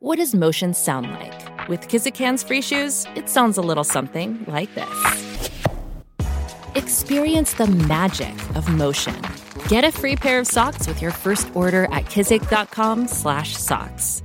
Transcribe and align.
What 0.00 0.18
does 0.18 0.32
motion 0.32 0.74
sound 0.74 1.10
like? 1.10 1.68
With 1.68 1.88
Kizik 1.88 2.16
hands 2.16 2.44
free 2.44 2.62
shoes, 2.62 3.04
it 3.16 3.28
sounds 3.28 3.58
a 3.58 3.60
little 3.60 3.82
something 3.82 4.44
like 4.46 4.72
this. 4.76 5.40
Experience 6.76 7.54
the 7.54 7.66
magic 7.66 8.32
of 8.54 8.68
motion. 8.68 9.20
Get 9.66 9.82
a 9.82 9.90
free 9.90 10.14
pair 10.14 10.38
of 10.38 10.46
socks 10.46 10.86
with 10.86 11.02
your 11.02 11.10
first 11.10 11.50
order 11.52 11.86
at 11.86 12.04
kizik.com/socks. 12.04 14.22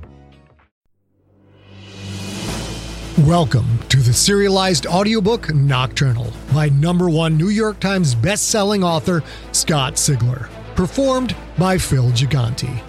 Welcome 3.26 3.66
to 3.88 3.96
the 3.96 4.12
serialized 4.12 4.86
audiobook 4.86 5.52
Nocturnal 5.52 6.32
by 6.52 6.68
number 6.68 7.10
1 7.10 7.36
New 7.36 7.48
York 7.48 7.80
Times 7.80 8.14
best-selling 8.14 8.84
author 8.84 9.24
Scott 9.50 9.94
Sigler, 9.94 10.48
performed 10.76 11.34
by 11.58 11.78
Phil 11.78 12.12
Gigante. 12.12 12.80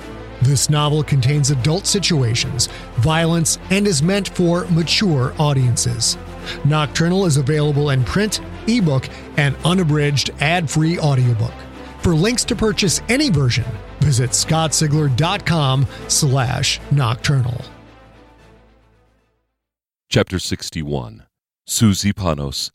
This 0.41 0.69
novel 0.69 1.03
contains 1.03 1.49
adult 1.49 1.87
situations, 1.87 2.67
violence, 2.97 3.57
and 3.69 3.87
is 3.87 4.03
meant 4.03 4.29
for 4.29 4.65
mature 4.65 5.33
audiences. 5.39 6.17
Nocturnal 6.63 7.25
is 7.25 7.37
available 7.37 7.89
in 7.89 8.03
print, 8.03 8.41
ebook, 8.67 9.07
and 9.37 9.55
unabridged 9.65 10.31
ad-free 10.39 10.99
audiobook. 10.99 11.53
For 11.99 12.13
links 12.13 12.43
to 12.45 12.55
purchase 12.55 13.01
any 13.09 13.29
version, 13.29 13.65
visit 13.99 14.31
scottsigler.com 14.31 15.87
slash 16.07 16.79
nocturnal. 16.91 17.61
Chapter 20.09 20.37
61 20.37 21.25
Susie 21.65 22.13
Panos 22.13 22.71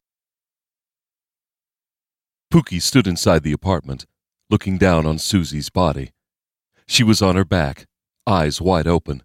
Pookie 2.52 2.82
stood 2.82 3.06
inside 3.06 3.44
the 3.44 3.52
apartment, 3.52 4.06
looking 4.50 4.76
down 4.76 5.06
on 5.06 5.18
Susie's 5.18 5.70
body. 5.70 6.10
She 6.90 7.04
was 7.04 7.22
on 7.22 7.36
her 7.36 7.44
back, 7.44 7.86
eyes 8.26 8.60
wide 8.60 8.88
open, 8.88 9.22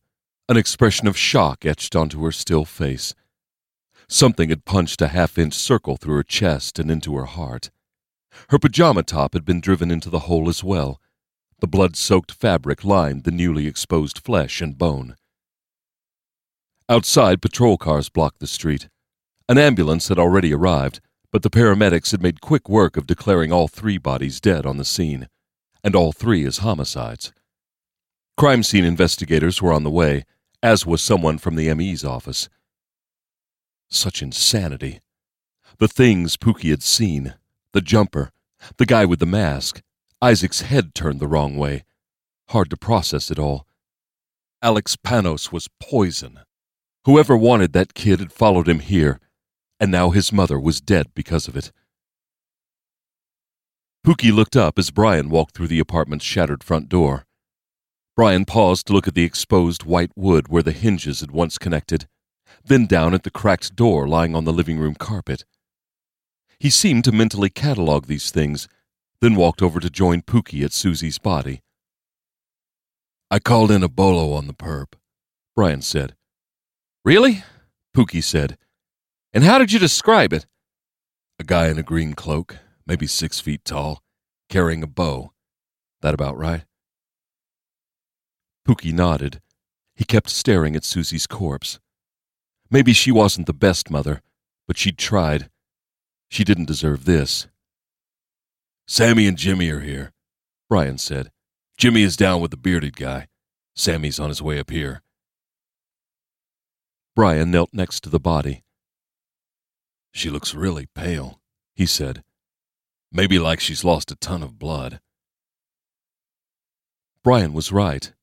an 0.47 0.55
expression 0.55 1.07
of 1.07 1.17
shock 1.17 1.65
etched 1.65 1.95
onto 1.95 2.23
her 2.23 2.31
still 2.31 2.63
face. 2.63 3.15
Something 4.07 4.49
had 4.49 4.65
punched 4.65 5.01
a 5.01 5.07
half 5.07 5.39
inch 5.39 5.55
circle 5.55 5.97
through 5.97 6.17
her 6.17 6.23
chest 6.23 6.77
and 6.77 6.91
into 6.91 7.17
her 7.17 7.25
heart. 7.25 7.71
Her 8.49 8.59
pajama 8.59 9.01
top 9.01 9.33
had 9.33 9.45
been 9.45 9.61
driven 9.61 9.89
into 9.89 10.11
the 10.11 10.29
hole 10.29 10.47
as 10.47 10.63
well. 10.63 11.01
The 11.59 11.65
blood 11.65 11.95
soaked 11.95 12.31
fabric 12.31 12.83
lined 12.83 13.23
the 13.23 13.31
newly 13.31 13.65
exposed 13.65 14.19
flesh 14.19 14.61
and 14.61 14.77
bone. 14.77 15.15
Outside, 16.87 17.41
patrol 17.41 17.79
cars 17.79 18.09
blocked 18.09 18.41
the 18.41 18.45
street. 18.47 18.89
An 19.49 19.57
ambulance 19.57 20.09
had 20.09 20.19
already 20.19 20.53
arrived, 20.53 21.01
but 21.31 21.41
the 21.41 21.49
paramedics 21.49 22.11
had 22.11 22.21
made 22.21 22.41
quick 22.41 22.69
work 22.69 22.95
of 22.95 23.07
declaring 23.07 23.51
all 23.51 23.67
three 23.67 23.97
bodies 23.97 24.39
dead 24.39 24.67
on 24.67 24.77
the 24.77 24.85
scene, 24.85 25.29
and 25.83 25.95
all 25.95 26.11
three 26.11 26.45
as 26.45 26.59
homicides. 26.59 27.33
Crime 28.37 28.63
scene 28.63 28.83
investigators 28.83 29.61
were 29.61 29.71
on 29.71 29.83
the 29.83 29.89
way, 29.89 30.25
as 30.61 30.85
was 30.85 31.01
someone 31.01 31.37
from 31.37 31.55
the 31.55 31.73
ME's 31.73 32.03
office. 32.03 32.49
Such 33.89 34.21
insanity. 34.21 34.99
The 35.77 35.87
things 35.87 36.35
Pookie 36.35 36.69
had 36.69 36.83
seen 36.83 37.35
the 37.71 37.79
jumper, 37.79 38.31
the 38.77 38.85
guy 38.85 39.05
with 39.05 39.19
the 39.19 39.25
mask, 39.25 39.81
Isaac's 40.21 40.61
head 40.61 40.93
turned 40.93 41.19
the 41.19 41.27
wrong 41.27 41.55
way. 41.55 41.83
Hard 42.49 42.69
to 42.71 42.77
process 42.77 43.31
it 43.31 43.39
all. 43.39 43.65
Alex 44.61 44.97
Panos 44.97 45.51
was 45.51 45.69
poison. 45.79 46.39
Whoever 47.05 47.37
wanted 47.37 47.71
that 47.73 47.93
kid 47.93 48.19
had 48.19 48.33
followed 48.33 48.67
him 48.67 48.79
here, 48.79 49.19
and 49.79 49.91
now 49.91 50.09
his 50.09 50.33
mother 50.33 50.59
was 50.59 50.81
dead 50.81 51.07
because 51.13 51.47
of 51.47 51.55
it. 51.55 51.71
Pookie 54.05 54.33
looked 54.33 54.55
up 54.55 54.77
as 54.77 54.91
Bryan 54.91 55.29
walked 55.29 55.55
through 55.55 55.67
the 55.67 55.79
apartment's 55.79 56.25
shattered 56.25 56.63
front 56.63 56.89
door. 56.89 57.24
Bryan 58.15 58.45
paused 58.45 58.87
to 58.87 58.93
look 58.93 59.07
at 59.07 59.13
the 59.13 59.25
exposed 59.25 59.83
white 59.83 60.11
wood 60.15 60.47
where 60.47 60.63
the 60.63 60.71
hinges 60.71 61.19
had 61.19 61.31
once 61.31 61.57
connected, 61.57 62.07
then 62.63 62.85
down 62.85 63.13
at 63.13 63.23
the 63.23 63.29
cracked 63.29 63.75
door 63.75 64.07
lying 64.07 64.35
on 64.35 64.45
the 64.45 64.53
living 64.53 64.79
room 64.79 64.95
carpet. 64.95 65.43
He 66.57 66.69
seemed 66.69 67.03
to 67.03 67.11
mentally 67.11 67.49
catalog 67.49 68.05
these 68.05 68.31
things, 68.31 68.69
then 69.19 69.35
walked 69.35 69.61
over 69.61 69.81
to 69.81 69.89
join 69.89 70.21
Pookie 70.21 70.63
at 70.63 70.71
Susie's 70.71 71.19
body. 71.19 71.61
I 73.29 73.39
called 73.39 73.71
in 73.71 73.83
a 73.83 73.89
bolo 73.89 74.31
on 74.33 74.47
the 74.47 74.53
perp, 74.53 74.93
Bryan 75.55 75.81
said. 75.81 76.15
Really? 77.03 77.43
Pookie 77.95 78.23
said. 78.23 78.57
And 79.33 79.43
how 79.43 79.57
did 79.57 79.73
you 79.73 79.79
describe 79.79 80.31
it? 80.31 80.45
A 81.37 81.43
guy 81.43 81.67
in 81.67 81.77
a 81.77 81.83
green 81.83 82.13
cloak, 82.13 82.59
maybe 82.87 83.07
six 83.07 83.41
feet 83.41 83.65
tall, 83.65 84.01
carrying 84.47 84.83
a 84.83 84.87
bow. 84.87 85.33
That 86.01 86.13
about 86.13 86.37
right? 86.37 86.63
Pookie 88.67 88.93
nodded. 88.93 89.41
He 89.95 90.03
kept 90.03 90.29
staring 90.29 90.75
at 90.75 90.83
Susie's 90.83 91.27
corpse. 91.27 91.79
Maybe 92.69 92.93
she 92.93 93.11
wasn't 93.11 93.47
the 93.47 93.53
best 93.53 93.89
mother, 93.89 94.21
but 94.67 94.77
she'd 94.77 94.97
tried. 94.97 95.49
She 96.29 96.43
didn't 96.43 96.65
deserve 96.65 97.05
this. 97.05 97.47
Sammy 98.87 99.27
and 99.27 99.37
Jimmy 99.37 99.69
are 99.69 99.81
here, 99.81 100.11
Bryan 100.69 100.97
said. 100.97 101.31
Jimmy 101.77 102.01
is 102.01 102.17
down 102.17 102.41
with 102.41 102.51
the 102.51 102.57
bearded 102.57 102.95
guy. 102.95 103.27
Sammy's 103.75 104.19
on 104.19 104.29
his 104.29 104.41
way 104.41 104.59
up 104.59 104.69
here. 104.69 105.01
Bryan 107.15 107.51
knelt 107.51 107.69
next 107.73 108.01
to 108.01 108.09
the 108.09 108.19
body. 108.19 108.63
She 110.11 110.29
looks 110.29 110.53
really 110.53 110.87
pale, 110.95 111.39
he 111.75 111.85
said. 111.85 112.23
Maybe 113.11 113.37
like 113.37 113.59
she's 113.59 113.83
lost 113.83 114.11
a 114.11 114.15
ton 114.15 114.43
of 114.43 114.59
blood. 114.59 114.99
Bryan 117.23 117.53
was 117.53 117.71
right. 117.71 118.13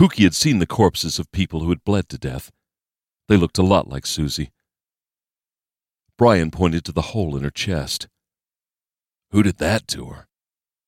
Pookie 0.00 0.22
had 0.22 0.34
seen 0.34 0.60
the 0.60 0.66
corpses 0.66 1.18
of 1.18 1.30
people 1.30 1.60
who 1.60 1.68
had 1.68 1.84
bled 1.84 2.08
to 2.08 2.16
death. 2.16 2.50
They 3.28 3.36
looked 3.36 3.58
a 3.58 3.62
lot 3.62 3.86
like 3.86 4.06
Susie. 4.06 4.50
Bryan 6.16 6.50
pointed 6.50 6.86
to 6.86 6.92
the 6.92 7.12
hole 7.12 7.36
in 7.36 7.42
her 7.42 7.50
chest. 7.50 8.08
Who 9.30 9.42
did 9.42 9.58
that 9.58 9.86
to 9.88 10.06
her? 10.06 10.26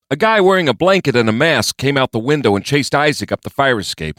A 0.09 0.17
guy 0.17 0.41
wearing 0.41 0.67
a 0.67 0.73
blanket 0.73 1.15
and 1.15 1.29
a 1.29 1.33
mask 1.33 1.77
came 1.77 1.99
out 1.99 2.13
the 2.13 2.19
window 2.19 2.57
and 2.57 2.65
chased 2.65 2.95
Isaac 2.95 3.31
up 3.31 3.43
the 3.43 3.51
fire 3.51 3.79
escape. 3.79 4.19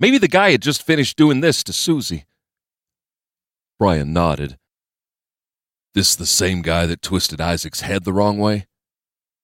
Maybe 0.00 0.16
the 0.16 0.28
guy 0.28 0.52
had 0.52 0.62
just 0.62 0.82
finished 0.82 1.18
doing 1.18 1.42
this 1.42 1.62
to 1.64 1.74
Susie. 1.74 2.24
Bryan 3.78 4.14
nodded. 4.14 4.56
This 5.92 6.16
the 6.16 6.24
same 6.24 6.62
guy 6.62 6.86
that 6.86 7.02
twisted 7.02 7.42
Isaac's 7.42 7.82
head 7.82 8.04
the 8.04 8.14
wrong 8.14 8.38
way? 8.38 8.66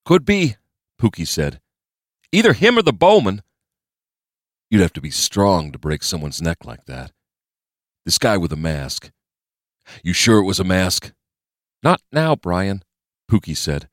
Could 0.06 0.24
be, 0.24 0.56
Pookie 0.98 1.28
said. 1.28 1.60
Either 2.32 2.54
him 2.54 2.78
or 2.78 2.82
the 2.82 2.94
bowman. 2.94 3.42
You'd 4.72 4.80
have 4.80 4.94
to 4.94 5.02
be 5.02 5.10
strong 5.10 5.70
to 5.72 5.78
break 5.78 6.02
someone's 6.02 6.40
neck 6.40 6.64
like 6.64 6.86
that. 6.86 7.12
This 8.06 8.16
guy 8.16 8.38
with 8.38 8.54
a 8.54 8.56
mask. 8.56 9.10
You 10.02 10.14
sure 10.14 10.38
it 10.38 10.46
was 10.46 10.58
a 10.58 10.64
mask? 10.64 11.12
Not 11.82 12.00
now, 12.10 12.36
Bryan, 12.36 12.82
Pookie 13.30 13.54
said. 13.54 13.90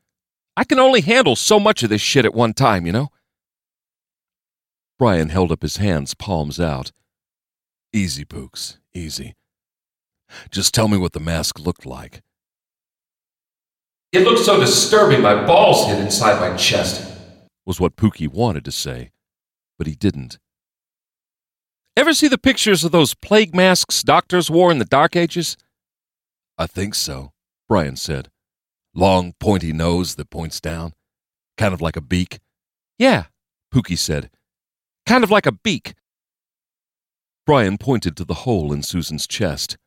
I 0.55 0.63
can 0.63 0.79
only 0.79 1.01
handle 1.01 1.35
so 1.35 1.59
much 1.59 1.83
of 1.83 1.89
this 1.89 1.99
shit 1.99 2.23
at 2.23 2.33
one 2.33 2.53
time, 2.53 2.85
you 2.85 2.93
know? 2.93 3.09
Bryan 4.97 5.27
held 5.27 5.51
up 5.51 5.63
his 5.63 5.75
hands, 5.75 6.13
palms 6.13 6.61
out. 6.61 6.93
Easy, 7.91 8.23
Pooks, 8.23 8.77
easy. 8.93 9.35
Just 10.49 10.73
tell 10.73 10.87
me 10.87 10.97
what 10.97 11.11
the 11.11 11.19
mask 11.19 11.59
looked 11.59 11.85
like. 11.85 12.21
It 14.13 14.21
looked 14.21 14.45
so 14.45 14.57
disturbing 14.57 15.21
my 15.21 15.45
balls 15.45 15.87
hid 15.87 15.99
inside 15.99 16.39
my 16.39 16.55
chest, 16.55 17.05
was 17.65 17.81
what 17.81 17.97
Pookie 17.97 18.31
wanted 18.31 18.63
to 18.63 18.71
say, 18.71 19.11
but 19.77 19.85
he 19.85 19.93
didn't. 19.93 20.39
Ever 21.99 22.13
see 22.13 22.29
the 22.29 22.37
pictures 22.37 22.85
of 22.85 22.93
those 22.93 23.13
plague 23.13 23.53
masks 23.53 24.03
doctors 24.03 24.49
wore 24.49 24.71
in 24.71 24.79
the 24.79 24.85
Dark 24.85 25.17
Ages? 25.17 25.57
I 26.57 26.65
think 26.65 26.95
so, 26.95 27.33
Bryan 27.67 27.97
said. 27.97 28.29
Long, 28.95 29.33
pointy 29.37 29.73
nose 29.73 30.15
that 30.15 30.29
points 30.29 30.61
down. 30.61 30.93
Kind 31.57 31.73
of 31.73 31.81
like 31.81 31.97
a 31.97 32.01
beak. 32.01 32.39
Yeah, 32.97 33.25
Pookie 33.75 33.97
said. 33.97 34.29
Kind 35.05 35.25
of 35.25 35.29
like 35.29 35.45
a 35.45 35.51
beak. 35.51 35.93
Bryan 37.45 37.77
pointed 37.77 38.15
to 38.15 38.23
the 38.23 38.45
hole 38.45 38.71
in 38.71 38.81
Susan's 38.81 39.27
chest. 39.27 39.77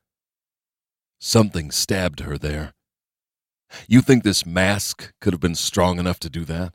Something 1.18 1.70
stabbed 1.70 2.20
her 2.20 2.36
there. 2.36 2.74
You 3.88 4.02
think 4.02 4.22
this 4.22 4.44
mask 4.44 5.14
could 5.22 5.32
have 5.32 5.40
been 5.40 5.54
strong 5.54 5.98
enough 5.98 6.20
to 6.20 6.28
do 6.28 6.44
that? 6.44 6.74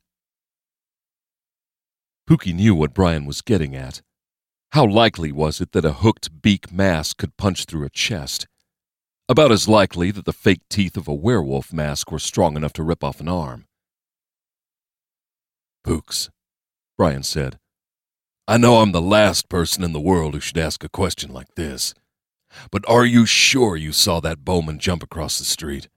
Pookie 2.28 2.56
knew 2.56 2.74
what 2.74 2.96
Bryan 2.96 3.28
was 3.28 3.44
getting 3.44 3.76
at. 3.76 4.02
How 4.72 4.86
likely 4.86 5.32
was 5.32 5.62
it 5.62 5.72
that 5.72 5.86
a 5.86 5.94
hooked 5.94 6.42
beak 6.42 6.72
mask 6.72 7.18
could 7.18 7.38
punch 7.38 7.66
through 7.66 7.86
a 7.86 7.90
chest? 7.90 8.48
About 9.30 9.52
as 9.52 9.68
likely 9.68 10.12
that 10.12 10.26
the 10.26 10.34
fake 10.34 10.62
teeth 10.70 10.98
of 10.98 11.08
a 11.08 11.14
werewolf 11.14 11.72
mask 11.72 12.12
were 12.12 12.20
strong 12.20 12.56
enough 12.56 12.74
to 12.74 12.84
rip 12.84 13.04
off 13.04 13.20
an 13.20 13.28
arm. 13.28 13.66
Pooks, 15.84 16.30
Bryan 16.98 17.24
said. 17.24 17.60
I 18.48 18.58
know 18.58 18.78
I'm 18.78 18.92
the 18.92 19.02
last 19.02 19.50
person 19.50 19.84
in 19.84 19.94
the 19.94 20.00
world 20.00 20.34
who 20.34 20.40
should 20.40 20.58
ask 20.58 20.84
a 20.84 20.90
question 20.90 21.32
like 21.32 21.56
this, 21.56 21.94
but 22.72 22.88
are 22.90 23.06
you 23.06 23.26
sure 23.26 23.76
you 23.76 23.92
saw 23.92 24.20
that 24.20 24.46
bowman 24.46 24.80
jump 24.80 25.04
across 25.04 25.40
the 25.40 25.46
street? 25.46 25.90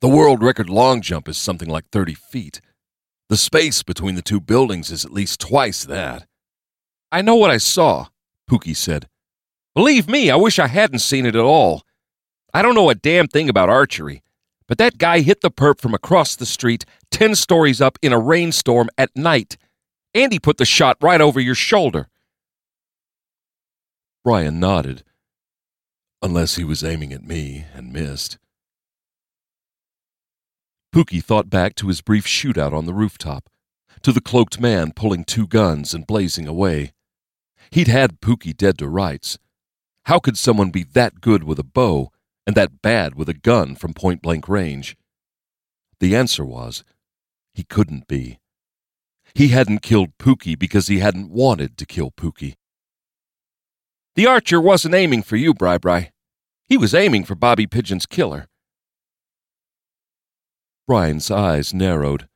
The 0.00 0.08
world 0.08 0.42
record 0.42 0.68
long 0.68 1.00
jump 1.00 1.28
is 1.28 1.38
something 1.38 1.68
like 1.68 1.88
30 1.90 2.14
feet. 2.14 2.60
The 3.28 3.36
space 3.36 3.82
between 3.82 4.14
the 4.14 4.22
two 4.22 4.40
buildings 4.40 4.90
is 4.90 5.04
at 5.04 5.12
least 5.12 5.40
twice 5.40 5.84
that. 5.84 6.26
I 7.12 7.20
know 7.20 7.36
what 7.36 7.50
I 7.50 7.58
saw, 7.58 8.06
Pookie 8.50 8.74
said. 8.74 9.06
Believe 9.74 10.08
me, 10.08 10.30
I 10.30 10.36
wish 10.36 10.58
I 10.58 10.66
hadn't 10.66 11.00
seen 11.00 11.26
it 11.26 11.36
at 11.36 11.44
all. 11.44 11.82
I 12.54 12.62
don't 12.62 12.74
know 12.74 12.88
a 12.88 12.94
damn 12.94 13.28
thing 13.28 13.50
about 13.50 13.68
archery, 13.68 14.22
but 14.66 14.78
that 14.78 14.96
guy 14.96 15.20
hit 15.20 15.42
the 15.42 15.50
perp 15.50 15.78
from 15.78 15.92
across 15.92 16.34
the 16.34 16.46
street, 16.46 16.86
10 17.10 17.34
stories 17.34 17.82
up 17.82 17.98
in 18.00 18.14
a 18.14 18.18
rainstorm 18.18 18.88
at 18.96 19.14
night. 19.14 19.58
And 20.14 20.32
he 20.32 20.40
put 20.40 20.56
the 20.56 20.64
shot 20.64 20.96
right 21.02 21.20
over 21.20 21.38
your 21.38 21.54
shoulder. 21.54 22.08
Bryan 24.24 24.58
nodded. 24.58 25.04
Unless 26.22 26.56
he 26.56 26.64
was 26.64 26.82
aiming 26.82 27.12
at 27.12 27.24
me 27.24 27.66
and 27.74 27.92
missed. 27.92 28.38
Pookie 30.94 31.22
thought 31.22 31.50
back 31.50 31.74
to 31.74 31.88
his 31.88 32.00
brief 32.00 32.26
shootout 32.26 32.72
on 32.72 32.86
the 32.86 32.94
rooftop, 32.94 33.50
to 34.02 34.12
the 34.12 34.20
cloaked 34.20 34.60
man 34.60 34.92
pulling 34.92 35.24
two 35.24 35.46
guns 35.46 35.92
and 35.92 36.06
blazing 36.06 36.46
away. 36.46 36.92
He'd 37.72 37.88
had 37.88 38.20
Pookie 38.20 38.54
dead 38.54 38.76
to 38.78 38.88
rights. 38.88 39.38
How 40.04 40.18
could 40.18 40.36
someone 40.36 40.70
be 40.70 40.84
that 40.92 41.22
good 41.22 41.42
with 41.42 41.58
a 41.58 41.64
bow 41.64 42.10
and 42.46 42.54
that 42.54 42.82
bad 42.82 43.14
with 43.14 43.30
a 43.30 43.34
gun 43.34 43.76
from 43.76 43.94
point 43.94 44.20
blank 44.20 44.46
range? 44.46 44.94
The 45.98 46.14
answer 46.14 46.44
was 46.44 46.84
he 47.54 47.64
couldn't 47.64 48.06
be. 48.08 48.40
He 49.34 49.48
hadn't 49.48 49.80
killed 49.80 50.18
Pookie 50.18 50.58
because 50.58 50.88
he 50.88 50.98
hadn't 50.98 51.30
wanted 51.30 51.78
to 51.78 51.86
kill 51.86 52.10
Pookie. 52.10 52.56
The 54.16 54.26
archer 54.26 54.60
wasn't 54.60 54.94
aiming 54.94 55.22
for 55.22 55.36
you, 55.36 55.54
Bri 55.54 55.78
Bri. 55.78 56.10
He 56.68 56.76
was 56.76 56.94
aiming 56.94 57.24
for 57.24 57.34
Bobby 57.34 57.66
Pigeon's 57.66 58.04
killer. 58.04 58.48
Bryan's 60.86 61.30
eyes 61.30 61.72
narrowed. 61.72 62.28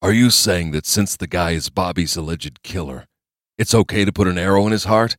Are 0.00 0.12
you 0.12 0.30
saying 0.30 0.70
that 0.70 0.86
since 0.86 1.16
the 1.16 1.26
guy 1.26 1.50
is 1.50 1.68
Bobby's 1.68 2.14
alleged 2.14 2.62
killer, 2.62 3.06
it's 3.58 3.74
okay 3.74 4.04
to 4.04 4.12
put 4.12 4.28
an 4.28 4.38
arrow 4.38 4.66
in 4.66 4.72
his 4.72 4.84
heart? 4.84 5.16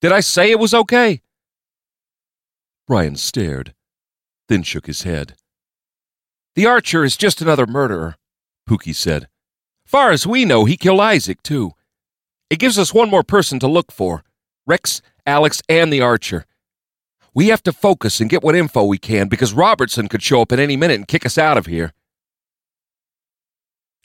Did 0.00 0.12
I 0.12 0.20
say 0.20 0.50
it 0.50 0.58
was 0.58 0.74
okay? 0.74 1.22
Bryan 2.86 3.16
stared, 3.16 3.74
then 4.48 4.62
shook 4.62 4.86
his 4.86 5.02
head. 5.02 5.34
The 6.54 6.66
archer 6.66 7.04
is 7.04 7.16
just 7.16 7.40
another 7.40 7.66
murderer, 7.66 8.16
Pookie 8.68 8.94
said. 8.94 9.28
Far 9.84 10.10
as 10.10 10.26
we 10.26 10.44
know, 10.44 10.64
he 10.64 10.76
killed 10.76 11.00
Isaac, 11.00 11.42
too. 11.42 11.72
It 12.50 12.58
gives 12.58 12.78
us 12.78 12.94
one 12.94 13.10
more 13.10 13.22
person 13.22 13.58
to 13.60 13.66
look 13.66 13.90
for 13.90 14.22
Rex, 14.66 15.02
Alex, 15.26 15.62
and 15.68 15.92
the 15.92 16.00
archer. 16.00 16.46
We 17.34 17.48
have 17.48 17.62
to 17.64 17.72
focus 17.72 18.20
and 18.20 18.30
get 18.30 18.42
what 18.42 18.54
info 18.54 18.84
we 18.84 18.98
can 18.98 19.28
because 19.28 19.52
Robertson 19.52 20.08
could 20.08 20.22
show 20.22 20.42
up 20.42 20.52
at 20.52 20.60
any 20.60 20.76
minute 20.76 20.94
and 20.94 21.08
kick 21.08 21.26
us 21.26 21.36
out 21.36 21.58
of 21.58 21.66
here. 21.66 21.92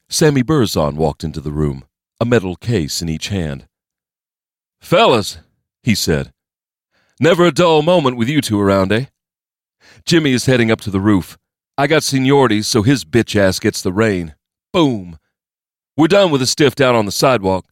Sammy 0.10 0.42
Berzon 0.42 0.96
walked 0.96 1.24
into 1.24 1.40
the 1.40 1.52
room, 1.52 1.86
a 2.20 2.26
metal 2.26 2.56
case 2.56 3.02
in 3.02 3.10
each 3.10 3.30
hand. 3.30 3.68
Fellas, 4.82 5.40
he 5.84 5.96
said, 5.96 6.32
never 7.20 7.46
a 7.46 7.52
dull 7.52 7.82
moment 7.82 8.18
with 8.18 8.30
you 8.30 8.42
two 8.42 8.60
around, 8.60 8.92
eh? 8.92 9.06
Jimmy 10.06 10.34
is 10.34 10.46
heading 10.46 10.72
up 10.72 10.82
to 10.82 10.92
the 10.92 11.00
roof. 11.00 11.38
I 11.78 11.88
got 11.88 12.04
seniority, 12.04 12.62
so 12.62 12.84
his 12.84 13.06
bitch 13.06 13.36
ass 13.36 13.60
gets 13.60 13.82
the 13.82 13.94
rain. 13.94 14.36
Boom. 14.74 15.18
We're 15.96 16.08
done 16.08 16.32
with 16.32 16.42
the 16.42 16.48
stiff 16.48 16.76
down 16.76 16.96
on 16.96 17.06
the 17.06 17.12
sidewalk. 17.12 17.66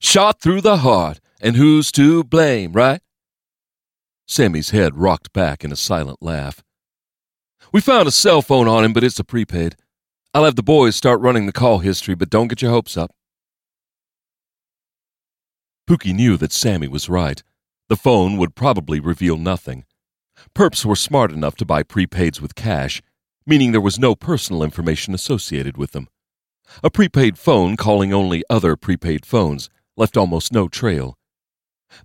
Shot 0.00 0.40
through 0.40 0.60
the 0.60 0.78
heart, 0.78 1.20
and 1.40 1.56
who's 1.56 1.92
to 1.92 2.24
blame, 2.24 2.72
right? 2.72 3.00
Sammy's 4.26 4.70
head 4.70 4.96
rocked 4.96 5.32
back 5.32 5.64
in 5.64 5.70
a 5.72 5.76
silent 5.76 6.18
laugh. 6.20 6.62
We 7.72 7.80
found 7.80 8.08
a 8.08 8.12
cell 8.12 8.42
phone 8.42 8.68
on 8.68 8.84
him, 8.84 8.92
but 8.92 9.04
it's 9.04 9.18
a 9.18 9.24
prepaid. 9.24 9.76
I'll 10.32 10.44
have 10.44 10.56
the 10.56 10.62
boys 10.62 10.96
start 10.96 11.20
running 11.20 11.46
the 11.46 11.52
call 11.52 11.78
history, 11.78 12.14
but 12.14 12.30
don't 12.30 12.48
get 12.48 12.62
your 12.62 12.70
hopes 12.70 12.96
up. 12.96 13.12
Pookie 15.86 16.14
knew 16.14 16.38
that 16.38 16.52
Sammy 16.52 16.88
was 16.88 17.10
right. 17.10 17.42
The 17.88 17.96
phone 17.96 18.38
would 18.38 18.54
probably 18.54 19.00
reveal 19.00 19.36
nothing. 19.36 19.84
Perps 20.54 20.84
were 20.84 20.96
smart 20.96 21.30
enough 21.30 21.56
to 21.56 21.66
buy 21.66 21.82
prepaids 21.82 22.40
with 22.40 22.54
cash, 22.54 23.02
meaning 23.46 23.72
there 23.72 23.82
was 23.82 23.98
no 23.98 24.14
personal 24.14 24.62
information 24.62 25.12
associated 25.12 25.76
with 25.76 25.92
them. 25.92 26.08
A 26.82 26.90
prepaid 26.90 27.36
phone 27.36 27.76
calling 27.76 28.14
only 28.14 28.42
other 28.48 28.76
prepaid 28.76 29.26
phones 29.26 29.68
left 29.94 30.16
almost 30.16 30.52
no 30.52 30.68
trail. 30.68 31.18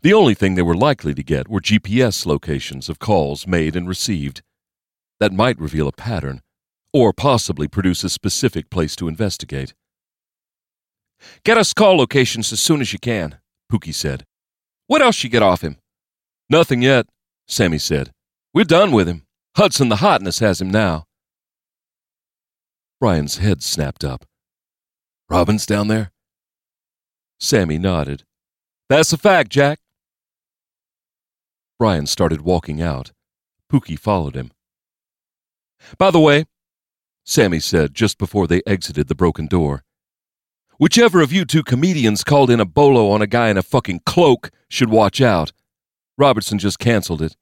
The 0.02 0.14
only 0.14 0.34
thing 0.34 0.56
they 0.56 0.62
were 0.62 0.76
likely 0.76 1.14
to 1.14 1.24
get 1.24 1.48
were 1.48 1.62
GPS 1.62 2.26
locations 2.26 2.90
of 2.90 3.00
calls 3.00 3.48
made 3.48 3.78
and 3.78 3.88
received. 3.88 4.42
That 5.22 5.32
might 5.32 5.60
reveal 5.60 5.88
a 5.88 5.94
pattern, 5.94 6.42
or 6.92 7.14
possibly 7.14 7.70
produce 7.70 8.04
a 8.04 8.10
specific 8.10 8.70
place 8.70 8.96
to 8.98 9.08
investigate. 9.08 9.74
Get 11.46 11.58
us 11.58 11.74
call 11.74 11.98
locations 11.98 12.52
as 12.52 12.60
soon 12.60 12.82
as 12.82 12.92
you 12.92 13.00
can, 13.00 13.40
Pookie 13.72 13.94
said. 13.94 14.26
What 14.88 15.02
else 15.02 15.24
you 15.24 15.30
get 15.30 15.44
off 15.44 15.62
him? 15.62 15.78
Nothing 16.50 16.82
yet, 16.82 17.08
Sammy 17.48 17.78
said. 17.78 18.12
We're 18.54 18.66
done 18.66 18.92
with 18.92 19.08
him. 19.08 19.24
Hudson 19.56 19.90
the 19.90 19.98
Hotness 19.98 20.40
has 20.40 20.60
him 20.60 20.70
now. 20.70 21.06
Bryan's 23.00 23.38
head 23.38 23.62
snapped 23.62 24.04
up. 24.04 24.26
Robin's 25.30 25.66
down 25.66 25.88
there? 25.88 26.12
Sammy 27.40 27.78
nodded. 27.78 28.24
That's 28.90 29.14
a 29.14 29.18
fact, 29.18 29.50
Jack. 29.52 29.80
Bryan 31.78 32.08
started 32.08 32.42
walking 32.42 32.82
out. 32.82 33.12
Pookie 33.72 33.98
followed 33.98 34.36
him. 34.36 34.52
By 35.98 36.12
the 36.12 36.20
way, 36.20 36.46
Sammy 37.24 37.60
said 37.60 37.94
just 37.94 38.18
before 38.18 38.48
they 38.48 38.62
exited 38.66 39.08
the 39.08 39.16
broken 39.16 39.46
door, 39.46 39.84
whichever 40.80 41.22
of 41.22 41.32
you 41.32 41.46
two 41.46 41.62
comedians 41.62 42.24
called 42.24 42.50
in 42.50 42.60
a 42.60 42.66
bolo 42.66 43.12
on 43.12 43.22
a 43.22 43.28
guy 43.28 43.50
in 43.50 43.58
a 43.58 43.62
fucking 43.62 44.02
cloak 44.06 44.50
should 44.70 44.90
watch 44.90 45.22
out. 45.22 45.52
Robertson 46.18 46.58
just 46.58 46.80
canceled 46.80 47.22
it. 47.22 47.36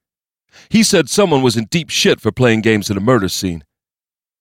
He 0.70 0.84
said 0.84 1.08
someone 1.08 1.44
was 1.44 1.56
in 1.56 1.66
deep 1.66 1.90
shit 1.90 2.20
for 2.20 2.32
playing 2.32 2.62
games 2.62 2.90
at 2.92 2.98
a 2.98 3.02
murder 3.02 3.30
scene. 3.30 3.64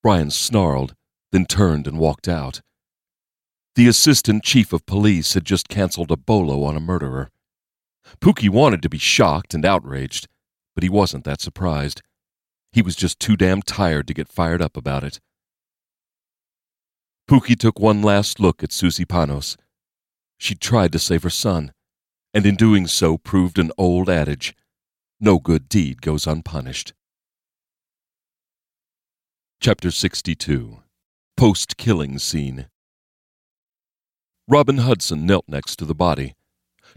Bryan 0.01 0.31
snarled, 0.31 0.95
then 1.31 1.45
turned 1.45 1.87
and 1.87 1.99
walked 1.99 2.27
out. 2.27 2.61
The 3.75 3.87
assistant 3.87 4.43
chief 4.43 4.73
of 4.73 4.85
police 4.87 5.35
had 5.35 5.45
just 5.45 5.69
canceled 5.69 6.11
a 6.11 6.17
bolo 6.17 6.63
on 6.63 6.75
a 6.75 6.79
murderer. 6.79 7.29
Pookie 8.19 8.49
wanted 8.49 8.81
to 8.81 8.89
be 8.89 8.97
shocked 8.97 9.53
and 9.53 9.63
outraged, 9.63 10.27
but 10.73 10.83
he 10.83 10.89
wasn't 10.89 11.23
that 11.25 11.41
surprised. 11.41 12.01
He 12.71 12.81
was 12.81 12.95
just 12.95 13.19
too 13.19 13.37
damn 13.37 13.61
tired 13.61 14.07
to 14.07 14.15
get 14.15 14.27
fired 14.27 14.61
up 14.61 14.75
about 14.75 15.03
it. 15.03 15.19
Pookie 17.29 17.57
took 17.57 17.79
one 17.79 18.01
last 18.01 18.39
look 18.39 18.63
at 18.63 18.71
Susie 18.71 19.05
Panos. 19.05 19.57
She 20.37 20.55
tried 20.55 20.91
to 20.93 20.99
save 20.99 21.23
her 21.23 21.29
son, 21.29 21.73
and 22.33 22.45
in 22.45 22.55
doing 22.55 22.87
so 22.87 23.17
proved 23.17 23.59
an 23.59 23.71
old 23.77 24.09
adage 24.09 24.55
no 25.19 25.39
good 25.39 25.67
deed 25.67 26.01
goes 26.01 26.27
unpunished. 26.27 26.93
Chapter 29.59 29.89
62 29.89 30.83
Post 31.35 31.77
Killing 31.77 32.19
Scene 32.19 32.67
Robin 34.47 34.77
Hudson 34.77 35.25
knelt 35.25 35.45
next 35.47 35.77
to 35.77 35.85
the 35.85 35.95
body. 35.95 36.35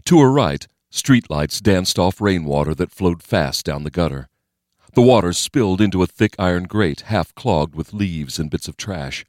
To 0.05 0.19
her 0.19 0.31
right, 0.31 0.67
streetlights 0.91 1.61
danced 1.61 1.97
off 1.97 2.21
rainwater 2.21 2.75
that 2.75 2.91
flowed 2.91 3.23
fast 3.23 3.65
down 3.65 3.83
the 3.83 3.89
gutter. 3.89 4.29
The 4.93 5.01
water 5.01 5.33
spilled 5.33 5.81
into 5.81 6.03
a 6.03 6.07
thick 6.07 6.35
iron 6.37 6.63
grate 6.65 7.01
half 7.01 7.33
clogged 7.33 7.75
with 7.75 7.93
leaves 7.93 8.37
and 8.37 8.51
bits 8.51 8.67
of 8.67 8.77
trash. 8.77 9.25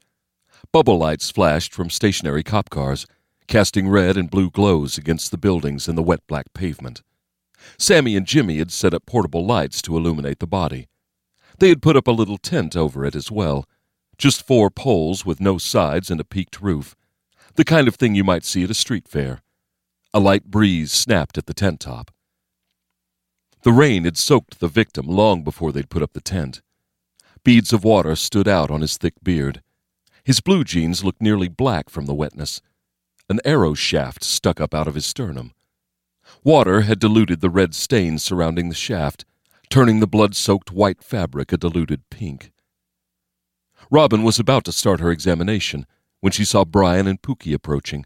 Bubble 0.73 0.97
lights 0.97 1.29
flashed 1.29 1.71
from 1.71 1.91
stationary 1.91 2.41
cop 2.41 2.71
cars, 2.71 3.05
casting 3.47 3.87
red 3.87 4.17
and 4.17 4.27
blue 4.27 4.49
glows 4.49 4.97
against 4.97 5.29
the 5.29 5.37
buildings 5.37 5.87
and 5.87 5.95
the 5.95 6.01
wet 6.01 6.25
black 6.25 6.51
pavement. 6.55 7.03
Sammy 7.77 8.15
and 8.15 8.25
Jimmy 8.25 8.57
had 8.57 8.71
set 8.71 8.91
up 8.91 9.05
portable 9.05 9.45
lights 9.45 9.83
to 9.83 9.95
illuminate 9.95 10.39
the 10.39 10.47
body. 10.47 10.87
They 11.59 11.69
had 11.69 11.83
put 11.83 11.95
up 11.95 12.07
a 12.07 12.11
little 12.11 12.39
tent 12.39 12.75
over 12.75 13.05
it 13.05 13.13
as 13.13 13.29
well, 13.29 13.69
just 14.17 14.47
four 14.47 14.71
poles 14.71 15.23
with 15.27 15.39
no 15.39 15.59
sides 15.59 16.09
and 16.09 16.19
a 16.19 16.23
peaked 16.23 16.59
roof, 16.59 16.95
the 17.53 17.63
kind 17.63 17.87
of 17.87 17.93
thing 17.93 18.15
you 18.15 18.23
might 18.23 18.43
see 18.43 18.63
at 18.63 18.71
a 18.71 18.73
street 18.73 19.07
fair. 19.07 19.43
A 20.11 20.19
light 20.19 20.45
breeze 20.45 20.91
snapped 20.91 21.37
at 21.37 21.45
the 21.45 21.53
tent 21.53 21.81
top. 21.81 22.09
The 23.61 23.71
rain 23.71 24.05
had 24.05 24.17
soaked 24.17 24.59
the 24.59 24.67
victim 24.67 25.05
long 25.05 25.43
before 25.43 25.71
they'd 25.71 25.91
put 25.91 26.01
up 26.01 26.13
the 26.13 26.19
tent. 26.19 26.63
Beads 27.43 27.73
of 27.73 27.83
water 27.83 28.15
stood 28.15 28.47
out 28.47 28.71
on 28.71 28.81
his 28.81 28.97
thick 28.97 29.13
beard. 29.21 29.61
His 30.23 30.39
blue 30.39 30.63
jeans 30.63 31.03
looked 31.03 31.21
nearly 31.21 31.49
black 31.49 31.89
from 31.89 32.05
the 32.05 32.13
wetness. 32.13 32.61
An 33.29 33.39
arrow 33.43 33.73
shaft 33.73 34.23
stuck 34.23 34.61
up 34.61 34.73
out 34.73 34.87
of 34.87 34.95
his 34.95 35.05
sternum. 35.05 35.53
Water 36.43 36.81
had 36.81 36.99
diluted 36.99 37.41
the 37.41 37.49
red 37.49 37.75
stains 37.75 38.23
surrounding 38.23 38.69
the 38.69 38.75
shaft, 38.75 39.25
turning 39.69 39.99
the 39.99 40.07
blood 40.07 40.35
soaked 40.35 40.71
white 40.71 41.03
fabric 41.03 41.51
a 41.51 41.57
diluted 41.57 42.09
pink. 42.09 42.51
Robin 43.91 44.23
was 44.23 44.39
about 44.39 44.63
to 44.65 44.71
start 44.71 44.99
her 44.99 45.11
examination 45.11 45.85
when 46.21 46.31
she 46.31 46.45
saw 46.45 46.63
Bryan 46.63 47.07
and 47.07 47.21
Pookie 47.21 47.53
approaching. 47.53 48.05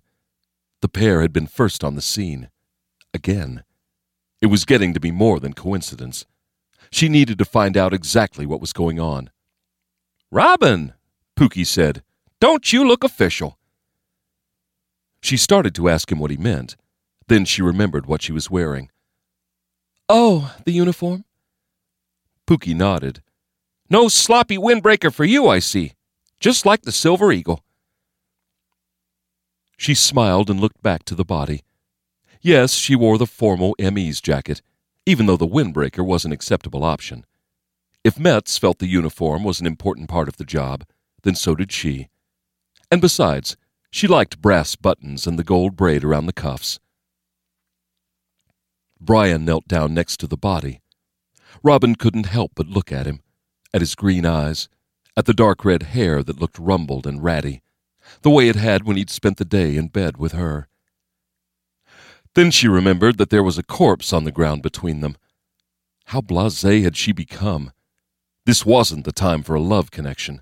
The 0.81 0.89
pair 0.89 1.21
had 1.21 1.33
been 1.33 1.47
first 1.47 1.83
on 1.83 1.95
the 1.95 2.01
scene. 2.01 2.49
Again. 3.13 3.63
It 4.41 4.47
was 4.47 4.65
getting 4.65 4.93
to 4.93 4.99
be 4.99 5.11
more 5.11 5.39
than 5.39 5.53
coincidence. 5.53 6.25
She 6.91 7.09
needed 7.09 7.37
to 7.39 7.45
find 7.45 7.75
out 7.75 7.93
exactly 7.93 8.45
what 8.45 8.61
was 8.61 8.73
going 8.73 8.99
on. 8.99 9.31
Robin, 10.31 10.93
Pookie 11.35 11.65
said, 11.65 12.03
don't 12.39 12.71
you 12.71 12.87
look 12.87 13.03
official? 13.03 13.57
She 15.21 15.37
started 15.37 15.73
to 15.75 15.89
ask 15.89 16.11
him 16.11 16.19
what 16.19 16.31
he 16.31 16.37
meant. 16.37 16.75
Then 17.27 17.45
she 17.45 17.61
remembered 17.61 18.05
what 18.05 18.21
she 18.21 18.31
was 18.31 18.51
wearing. 18.51 18.89
Oh, 20.07 20.55
the 20.63 20.71
uniform? 20.71 21.25
Pookie 22.45 22.75
nodded. 22.75 23.21
No 23.89 24.07
sloppy 24.07 24.57
windbreaker 24.57 25.13
for 25.13 25.25
you, 25.25 25.47
I 25.47 25.59
see. 25.59 25.93
Just 26.39 26.65
like 26.65 26.83
the 26.83 26.91
Silver 26.91 27.31
Eagle. 27.31 27.63
She 29.77 29.93
smiled 29.93 30.49
and 30.49 30.59
looked 30.59 30.81
back 30.81 31.03
to 31.05 31.15
the 31.15 31.25
body. 31.25 31.63
Yes, 32.41 32.73
she 32.73 32.95
wore 32.95 33.17
the 33.17 33.25
formal 33.25 33.75
ME's 33.79 34.21
jacket, 34.21 34.61
even 35.05 35.25
though 35.25 35.37
the 35.37 35.47
windbreaker 35.47 36.05
was 36.05 36.23
an 36.23 36.31
acceptable 36.31 36.83
option. 36.83 37.25
If 38.03 38.19
Metz 38.19 38.57
felt 38.57 38.79
the 38.79 38.87
uniform 38.87 39.43
was 39.43 39.59
an 39.59 39.67
important 39.67 40.07
part 40.07 40.27
of 40.27 40.37
the 40.37 40.45
job, 40.45 40.85
then 41.23 41.35
so 41.35 41.55
did 41.55 41.71
she. 41.71 42.07
And 42.89 43.01
besides, 43.01 43.57
she 43.91 44.07
liked 44.07 44.41
brass 44.41 44.75
buttons 44.75 45.27
and 45.27 45.37
the 45.37 45.43
gold 45.43 45.75
braid 45.75 46.03
around 46.03 46.25
the 46.25 46.33
cuffs. 46.33 46.79
Bryan 48.99 49.45
knelt 49.45 49.67
down 49.67 49.93
next 49.93 50.17
to 50.17 50.27
the 50.27 50.37
body. 50.37 50.81
Robin 51.63 51.95
couldn't 51.95 52.25
help 52.25 52.51
but 52.55 52.67
look 52.67 52.91
at 52.91 53.05
him, 53.05 53.21
at 53.73 53.81
his 53.81 53.95
green 53.95 54.25
eyes, 54.25 54.69
at 55.15 55.25
the 55.25 55.33
dark 55.33 55.65
red 55.65 55.83
hair 55.83 56.23
that 56.23 56.39
looked 56.39 56.59
rumbled 56.59 57.05
and 57.05 57.23
ratty, 57.23 57.61
the 58.21 58.29
way 58.29 58.49
it 58.49 58.55
had 58.55 58.85
when 58.85 58.97
he'd 58.97 59.09
spent 59.09 59.37
the 59.37 59.45
day 59.45 59.75
in 59.75 59.87
bed 59.87 60.17
with 60.17 60.31
her. 60.31 60.67
Then 62.35 62.51
she 62.51 62.67
remembered 62.67 63.17
that 63.17 63.29
there 63.29 63.43
was 63.43 63.57
a 63.57 63.63
corpse 63.63 64.13
on 64.13 64.23
the 64.23 64.31
ground 64.31 64.61
between 64.61 65.01
them. 65.01 65.17
How 66.05 66.21
blasé 66.21 66.83
had 66.83 66.95
she 66.95 67.11
become? 67.11 67.71
This 68.45 68.65
wasn't 68.65 69.05
the 69.05 69.11
time 69.11 69.43
for 69.43 69.55
a 69.55 69.61
love 69.61 69.91
connection. 69.91 70.41